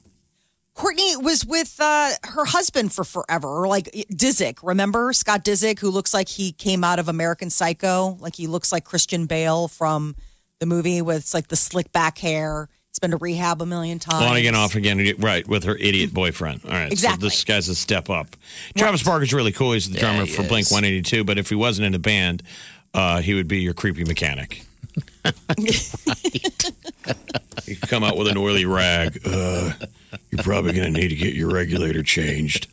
[0.75, 4.59] Kourtney was with uh, her husband for forever, or like Disick.
[4.63, 8.17] Remember Scott Disick, who looks like he came out of American Psycho?
[8.19, 10.15] Like he looks like Christian Bale from
[10.59, 12.69] the movie with like the slick back hair.
[13.01, 14.23] He's been to rehab a million times.
[14.29, 16.61] On again, off again, right, with her idiot boyfriend.
[16.65, 17.19] All right, Exactly.
[17.19, 18.35] so this guy's a step up.
[18.77, 19.71] Travis Barker's really cool.
[19.71, 20.47] He's the drummer he for is.
[20.47, 22.43] Blink 182, but if he wasn't in a band,
[22.93, 24.61] uh, he would be your creepy mechanic.
[27.65, 29.19] He'd come out with an oily rag.
[29.25, 29.71] Uh,
[30.29, 32.67] you're probably going to need to get your regulator changed.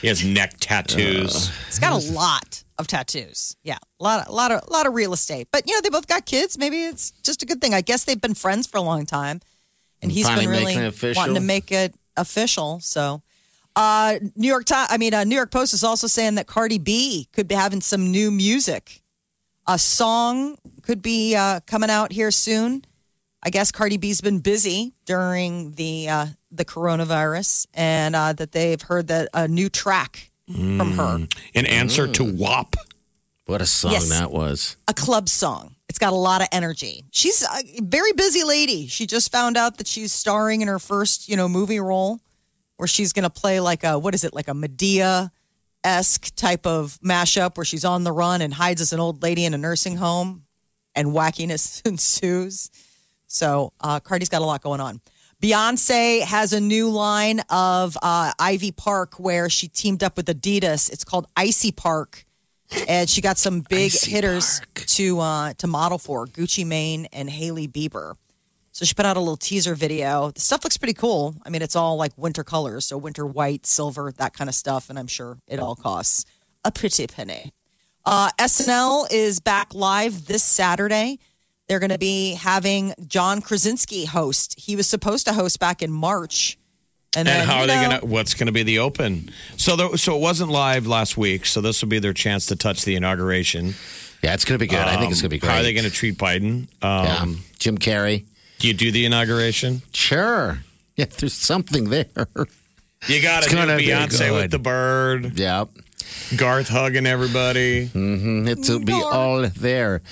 [0.00, 1.50] He has neck tattoos.
[1.66, 3.56] He's got a lot of tattoos.
[3.62, 5.48] Yeah, a lot, a lot of, a lot of real estate.
[5.50, 6.56] But you know, they both got kids.
[6.56, 7.74] Maybe it's just a good thing.
[7.74, 9.40] I guess they've been friends for a long time,
[10.00, 11.20] and he's Finally been really making it official.
[11.20, 12.80] wanting to make it official.
[12.80, 13.22] So,
[13.76, 14.88] uh, New York Times.
[14.90, 17.80] I mean, uh, New York Post is also saying that Cardi B could be having
[17.80, 19.02] some new music.
[19.66, 22.84] A song could be uh, coming out here soon.
[23.42, 28.80] I guess Cardi B's been busy during the uh, the coronavirus, and uh, that they've
[28.82, 31.26] heard that a new track from her.
[31.54, 32.74] In answer to WAP.
[33.46, 34.08] What a song Yes.
[34.10, 34.76] that was.
[34.88, 35.74] a club song.
[35.88, 37.04] It's got a lot of energy.
[37.12, 38.86] She's a very busy lady.
[38.88, 42.20] She just found out that she's starring in her first, you know, movie role
[42.76, 44.34] where she's going to play like a what is it?
[44.34, 45.32] Like a Medea
[45.82, 49.44] esque type of mashup where she's on the run and hides as an old lady
[49.46, 50.44] in a nursing home
[50.94, 52.70] and wackiness ensues.
[53.28, 55.00] So uh, Cardi's got a lot going on.
[55.40, 60.90] Beyonce has a new line of uh, Ivy Park where she teamed up with Adidas.
[60.90, 62.24] It's called Icy Park,
[62.88, 64.86] and she got some big Icy hitters Park.
[64.88, 68.14] to uh, to model for Gucci Mane and Hailey Bieber.
[68.72, 70.32] So she put out a little teaser video.
[70.32, 71.36] The stuff looks pretty cool.
[71.44, 74.90] I mean, it's all like winter colors, so winter white, silver, that kind of stuff,
[74.90, 76.24] and I'm sure it all costs
[76.64, 77.52] a pretty penny.
[78.04, 81.18] Uh, SNL is back live this Saturday.
[81.68, 84.54] They're going to be having John Krasinski host.
[84.58, 86.58] He was supposed to host back in March.
[87.16, 88.06] And, then, And how are they going to?
[88.06, 89.30] What's going to be the open?
[89.56, 91.46] So, there, so it wasn't live last week.
[91.46, 93.74] So this will be their chance to touch the inauguration.
[94.22, 94.78] Yeah, it's going to be good.
[94.78, 95.50] I think it's going to be great.
[95.50, 96.68] How are they going to treat Biden?
[96.82, 97.26] Um, Yeah.
[97.58, 98.24] Jim Carrey.
[98.58, 99.82] Do you do the inauguration?
[99.92, 100.58] Sure.
[100.96, 102.06] Yeah, there's something there.
[103.06, 105.66] You got to do gonna be Beyonce with the bird, Yeah.
[106.36, 107.86] Garth hugging everybody.
[107.86, 110.02] hmm It'll be all there.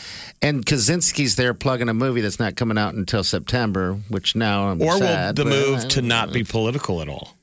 [0.42, 4.80] And Krasinski's there plugging a movie that's not coming out until September, which now I'm
[4.82, 7.34] Or will the move to not be political at all?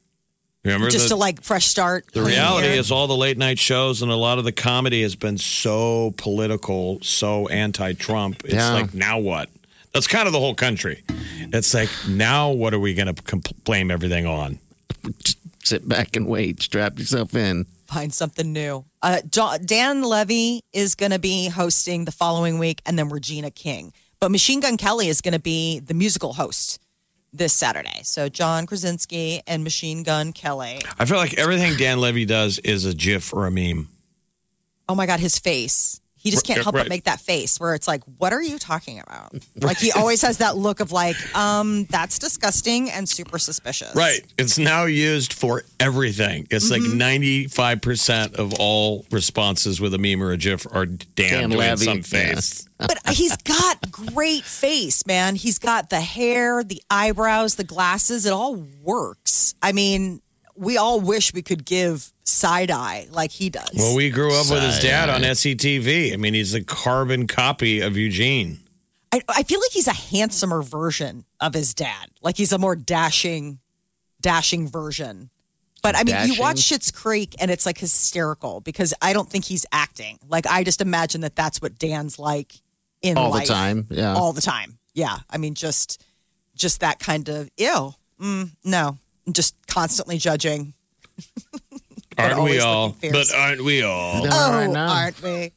[0.64, 2.06] Remember just the, to like fresh start.
[2.14, 2.76] the reality air.
[2.80, 6.14] is all the late night shows and a lot of the comedy has been so
[6.16, 8.43] political, so anti-Trump.
[8.45, 8.72] It's Yeah.
[8.74, 9.49] like now what?
[9.93, 11.04] That's kind of the whole country.
[11.51, 14.58] It's like now what are we going to compl- blame everything on?
[15.24, 16.62] Just sit back and wait.
[16.62, 17.66] Strap yourself in.
[17.88, 18.86] Find something new.
[19.01, 19.21] Uh,
[19.65, 23.93] Dan Levy is going to be hosting the following week, and then Regina King.
[24.19, 26.79] But Machine Gun Kelly is going to be the musical host
[27.34, 28.01] this Saturday.
[28.03, 30.79] So John Krasinski and Machine Gun Kelly.
[30.99, 33.89] I feel like everything Dan Levy does is a GIF or a meme.
[34.88, 35.99] Oh my God, his face.
[36.24, 36.86] He just can't help right.
[36.86, 39.34] but make that face where it's like, what are you talking about?
[39.55, 43.95] Like he always has that look of like, um, that's disgusting and super suspicious.
[43.95, 44.21] Right.
[44.38, 46.47] It's now used for everything.
[46.49, 47.47] It's like Mm-hmm.
[47.47, 51.86] 95% of all responses with a meme or a GIF are Dan, Dan doing Levy,
[51.86, 52.03] some yeah.
[52.03, 52.67] face.
[52.78, 55.36] But he's got great face, man.
[55.36, 58.26] He's got the hair, the eyebrows, the glasses.
[58.26, 59.55] It all works.
[59.61, 60.21] I mean,
[60.55, 63.69] we all wish we could give side eye like he does.
[63.76, 65.32] Well, we grew up with his dad on Side-eye.
[65.55, 66.13] SCTV.
[66.13, 68.59] I mean, he's a carbon copy of Eugene.
[69.11, 72.09] I, I feel like he's a handsomer version of his dad.
[72.21, 73.59] Like he's a more dashing,
[74.21, 75.30] dashing version.
[75.84, 76.39] But I mean, you Dashing?
[76.39, 80.17] watch Schitt's Creek and it's like hysterical because I don't think he's acting.
[80.30, 82.53] Like I just imagine that that's what Dan's like
[83.01, 83.47] in All the life.
[83.49, 84.13] time, yeah.
[84.13, 84.78] all the time.
[84.93, 86.01] Yeah, I mean, just
[86.55, 87.93] just that kind of ew.
[88.21, 88.97] Mm, no,
[89.30, 90.74] just constantly judging.
[92.18, 92.88] Aren't we always all?
[92.88, 93.32] looking fierce.
[93.32, 94.24] But aren't we all?
[94.24, 95.51] Yeah, Oh, right aren't we?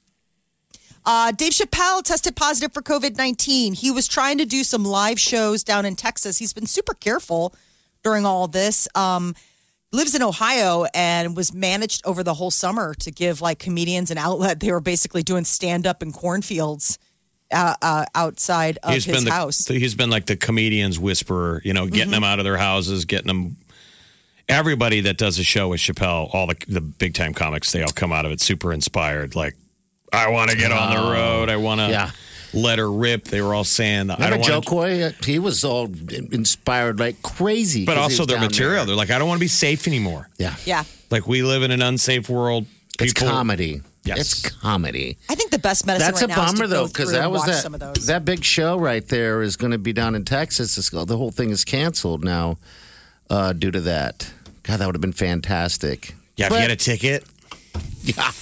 [1.04, 3.74] Uh, Dave Chappelle tested positive for COVID 19.
[3.74, 6.38] He was trying to do some live shows down in Texas.
[6.38, 7.54] He's been super careful
[8.02, 8.88] during all this.
[8.96, 9.34] Um,
[9.92, 14.18] lives in Ohio and was managed over the whole summer to give like comedians an
[14.18, 14.59] outlet.
[14.59, 16.98] They were basically doing stand up in cornfields
[17.52, 19.64] uh, uh, outside of He's his been the, house.
[19.68, 21.94] he's been like the comedian's whisperer, you know, Mm-hmm.
[21.94, 23.57] getting them out of their houses, getting them.
[24.49, 27.90] Everybody that does a show with Chappelle, all the the big time comics, they all
[27.92, 29.34] come out of it super inspired.
[29.34, 29.57] Like,
[30.12, 31.49] I want to get on the road.
[31.51, 32.11] I want to Yeah.
[32.55, 33.24] let her rip.
[33.24, 35.14] They were all saying, I Remember don't Joe want to.
[35.20, 35.26] Koy?
[35.26, 35.86] He was all
[36.30, 37.84] inspired like crazy.
[37.84, 38.76] But 'cause he also was their down material.
[38.76, 38.86] there.
[38.86, 40.28] They're like, I don't want to be safe anymore.
[40.38, 40.55] Yeah.
[40.64, 40.84] Yeah.
[41.11, 42.66] Like we live in an unsafe world.
[43.01, 43.82] It's People- comedy.
[44.05, 44.18] Yes.
[44.20, 45.18] It's comedy.
[45.28, 47.18] I think the best medicine That's right a now is to bummer though, because through
[47.18, 48.07] that was watch that some of those.
[48.07, 50.78] that big show right there is going to be down in Texas.
[50.78, 52.57] It's, the whole thing is canceled now
[53.28, 54.30] uh, due to that.
[54.66, 56.14] God, that would have been fantastic.
[56.36, 57.24] Yeah, if But- you had a ticket.
[58.02, 58.32] yeah.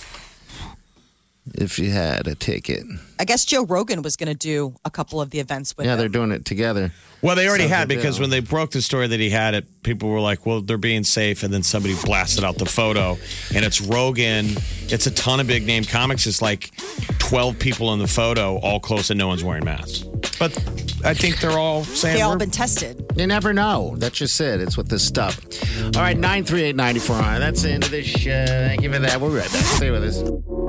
[1.53, 2.85] If you had a ticket,
[3.19, 5.93] I guess Joe Rogan was going to do a couple of the events with yeah,
[5.93, 5.99] him.
[5.99, 6.91] they're doing it together.
[7.21, 9.83] Well, they already So had because when they broke the story that he had it,
[9.83, 13.19] people were like, "Well, they're being safe," and then somebody blasted out the photo,
[13.55, 14.47] and it's Rogan.
[14.89, 16.27] It's a ton of big name comics.
[16.27, 16.71] It's like
[17.19, 20.05] twelve people in the photo, all close, and no one's wearing masks.
[20.39, 20.57] But
[21.05, 23.05] I think they're all saying They all been tested.
[23.17, 23.95] You never know.
[23.99, 24.61] That's just it.
[24.63, 25.41] It's with this stuff.
[25.85, 27.39] All right, 938 9400.
[27.39, 28.47] That's the end of this show.
[28.47, 29.21] Thank you for that.
[29.21, 29.65] We'll be right back.
[29.65, 30.64] Stay with us.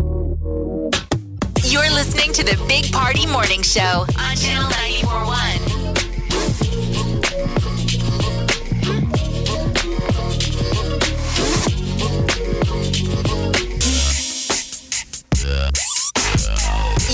[1.96, 5.86] You're listening to the Big Party Morning Show on Channel 941.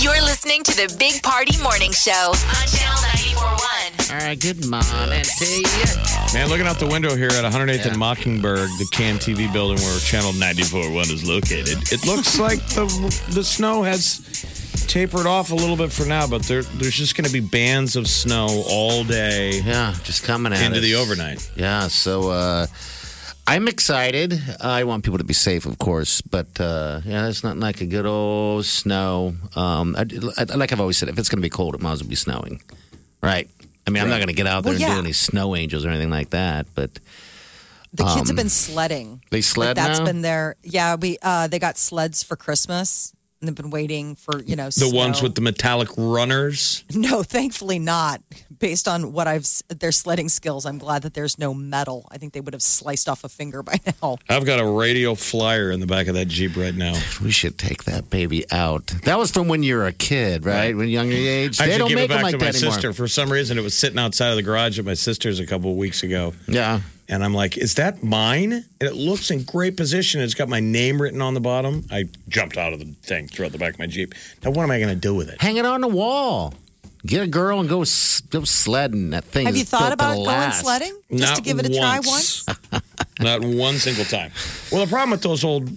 [0.02, 3.02] You're listening to the Big Party Morning Show on Channel
[3.38, 3.62] 941.
[4.10, 5.86] All right, good morning to you.
[6.34, 10.32] Man, looking out the window here at 108th and Mockingbird, the KMTV building where Channel
[10.32, 12.86] 94.1 is located, it looks like the
[13.30, 14.22] the snow has
[14.88, 17.96] tapered off a little bit for now, but there, there's just going to be bands
[17.96, 20.84] of snow all day Yeah, just coming at into us.
[20.84, 21.52] the overnight.
[21.56, 22.68] Yeah, so uh,
[23.48, 24.40] I'm excited.
[24.62, 27.86] I want people to be safe, of course, but uh, yeah, it's not like a
[27.86, 29.36] good old snow.
[29.56, 30.06] Um, I,
[30.38, 32.10] I- like I've always said, if it's going to be cold, it might as well
[32.10, 32.62] be snowing,
[33.22, 33.50] right?
[33.88, 35.86] I mean, I'm not going to get out there Well, and do any snow angels
[35.86, 36.94] or anything like that, but
[37.94, 39.22] The kids Um, have been sledding.
[39.32, 40.06] they sled Like, That's now?
[40.06, 40.96] been their yeah.
[40.96, 43.12] We uh, they got sleds for Christmas,
[43.42, 46.84] and they've been waiting for you know The ones with the metallic runners.
[46.94, 48.22] No, thankfully not.
[48.60, 52.08] Based on what I've their sledding skills, I'm glad that there's no metal.
[52.12, 54.18] I think they would have sliced off a finger by now.
[54.30, 56.94] I've got a radio flyer in the back of that Jeep right now.
[57.24, 58.86] we should take that baby out.
[59.06, 60.78] That was from when you were a kid, right?
[60.78, 62.46] When younger age, I they should don't give make it them back like to my
[62.52, 62.74] that anymore.
[62.74, 62.94] sister.
[62.94, 65.72] For some reason, it was sitting outside of the garage at my sister's a couple
[65.72, 66.34] of weeks ago.
[66.48, 66.82] Yeah,
[67.12, 68.54] And I'm like, is that mine?
[68.54, 70.22] And it looks in great position.
[70.22, 71.86] It's got my name written on the bottom.
[71.92, 74.16] I jumped out of the thing, threw it at the back of my Jeep.
[74.44, 75.42] Now, what am I going to do with it?
[75.42, 76.54] hang it on the wall.
[77.06, 79.10] Get a girl and go s- go sledding.
[79.10, 79.48] That thing.
[79.48, 80.62] Have you thought about going last.
[80.62, 82.46] sledding just to give it a try once?
[83.20, 84.32] Not one single time.
[84.72, 85.70] Well, the problem with those old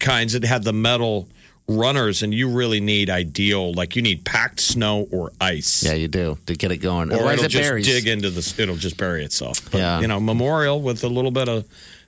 [0.00, 1.28] kinds that had the metal
[1.68, 5.82] runners, and you really need ideal, like you need packed snow or ice.
[5.82, 7.10] Yeah, you do to get it going.
[7.10, 7.86] Or Otherwise, it'll it just buries.
[7.86, 8.62] dig into the.
[8.62, 9.70] It'll just bury itself.
[9.70, 10.00] But, Yeah.
[10.00, 11.64] You know, Memorial with a little bit of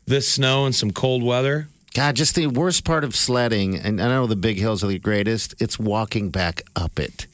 [0.06, 1.68] this snow and some cold weather.
[1.94, 4.98] God, just the worst part of sledding, and I know the big hills are the
[4.98, 5.54] greatest.
[5.61, 7.26] It's walking back up it.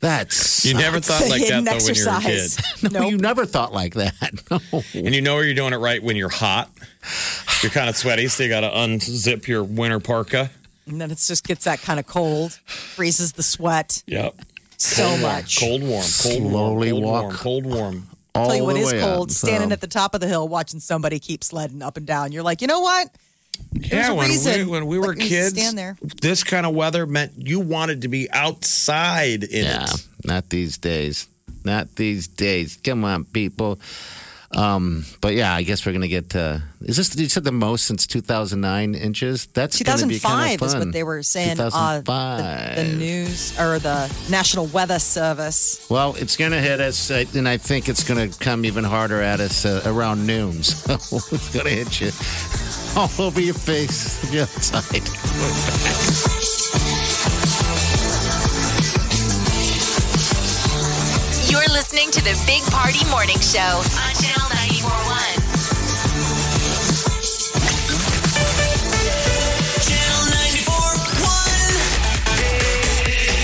[0.00, 2.40] That's You never thought like that hidden though when you were a kid.
[2.40, 2.82] exercise.
[2.92, 4.14] no, you never thought like that.
[4.50, 4.60] No.
[4.94, 6.70] And you know you're doing it right when you're hot.
[7.62, 10.50] You're kind of sweaty, so you got to unzip your winter parka.
[10.88, 14.34] And then it just gets that kind of cold, freezes the sweat Yep.
[14.76, 15.58] so Cold warm, much.
[15.60, 15.90] Cold warm.
[15.92, 17.02] Cold Slowly warm.
[17.02, 17.22] Cold walk.
[17.22, 17.36] warm.
[17.36, 18.08] Cold warm.
[18.34, 19.72] All I'll Tell you what the is way cold, up, standing so.
[19.72, 22.30] at the top of the hill watching somebody keep sledding up and down.
[22.32, 23.08] You're like, you know what?
[23.72, 25.96] Yeah, a when we, when we were Let me kids, stand there.
[26.22, 30.06] this kind of weather meant you wanted to be outside in Yeah, it.
[30.24, 31.26] not these days.
[31.64, 32.76] Not these days.
[32.84, 33.80] Come on, people.
[34.52, 36.34] Um, but yeah, I guess we're gonna get.
[36.34, 39.46] Uh, is this you said the most since 2009 inches?
[39.46, 41.60] That's gonna be kind 2005 of is what they were saying.
[41.60, 42.76] Uh, 2005.
[42.76, 45.86] the, the news or the National Weather Service.
[45.90, 49.20] Well, it's going to hit us, and I think it's going to come even harder
[49.20, 50.62] at us uh, around noon.
[50.62, 52.10] So it's going to hit you
[52.96, 56.37] all over your face if you're outside.
[61.48, 64.48] You're listening to the Big Party Morning Show on Channel
[64.84, 66.28] 941.
[69.80, 71.08] Channel 94.1.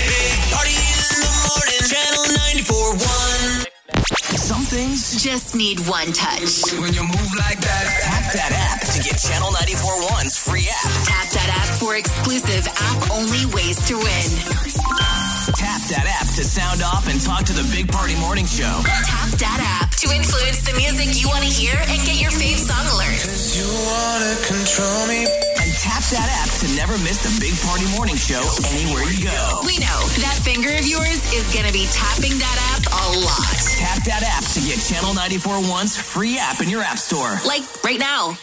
[0.05, 1.81] Big Party in the morning.
[1.89, 2.25] Channel
[2.61, 4.37] 94.1.
[4.37, 6.61] Some things Just need one touch.
[6.77, 10.93] when you move like that, tap that app to get Channel 94.1's free app.
[11.09, 15.14] Tap that app for exclusive app only ways to win.
[15.53, 18.81] Tap that app to sound off and talk to the Big Party Morning Show.
[19.05, 22.57] Tap that app to influence the music you want to hear and get your fave
[22.57, 23.53] song alerts.
[23.53, 25.29] You wanna control me.
[25.61, 28.41] And tap that app to never miss the Big Party Morning Show
[28.73, 29.61] anywhere you go.
[29.69, 33.53] We know that finger of yours is going to be tapping that app a lot.
[33.77, 37.37] Tap that app to get Channel 94.1's free app in your app store.
[37.45, 38.33] Like right now.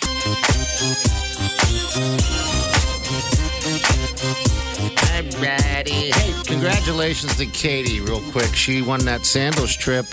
[5.44, 6.12] I Alrighty.
[6.14, 8.55] Hey, congratulations to Katie, real quick.
[8.55, 10.06] She won that sandals trip.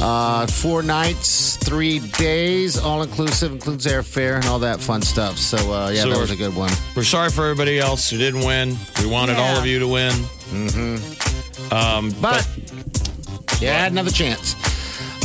[0.00, 5.38] Uh, four nights, three days, all inclusive, includes airfare and all that fun stuff.
[5.38, 6.70] So, uh, yeah, So that was a good one.
[6.96, 8.76] We're sorry for everybody else who didn't win.
[9.00, 10.12] We wanted all of you to win.
[12.20, 12.48] But,
[13.60, 14.54] yeah, had another chance.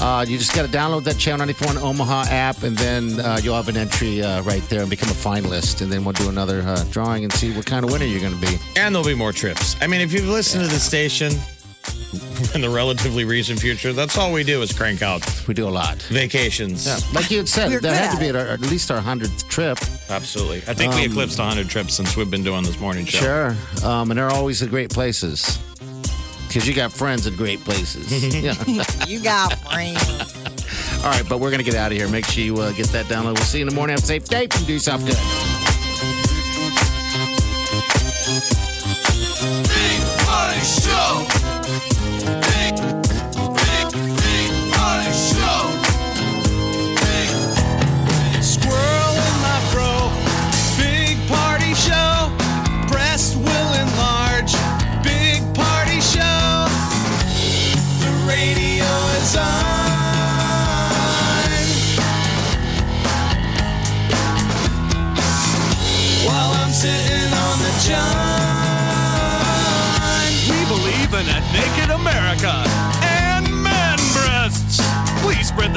[0.02, 3.40] Uh, you just got to download that Channel 94 in Omaha app, and then uh,
[3.44, 5.82] you'll have an entry uh, right there and become a finalist.
[5.82, 8.34] And then we'll do another uh, drawing and see what kind of winner you're going
[8.40, 8.58] to be.
[8.78, 9.76] And there'll be more trips.
[9.82, 11.32] I mean, if you've listened to the station
[12.56, 15.70] in the relatively recent future, that's all we do is crank out We do a
[15.70, 16.02] lot.
[16.04, 16.88] vacations.
[16.88, 19.00] Yeah, like you had said, We're that had to be at, our, at least our
[19.02, 19.78] 100th trip.
[20.10, 20.58] Absolutely.
[20.68, 23.20] I think we eclipsed 100 trips since we've been doing this morning show.
[23.20, 23.58] Sure.
[23.88, 25.60] Um, and they're always the great places.
[26.50, 28.12] Because you got friends in great places.
[28.44, 28.56] yeah.
[29.06, 30.36] You got friends.
[31.04, 32.10] All right, but we're going to get out of here.
[32.10, 33.36] Make sure you uh, get that download.
[33.36, 33.94] We'll see you in the morning.
[33.94, 35.14] Have a safe day and do yourself good.
[39.70, 41.28] Big Party Show.
[42.50, 42.89] Big, big,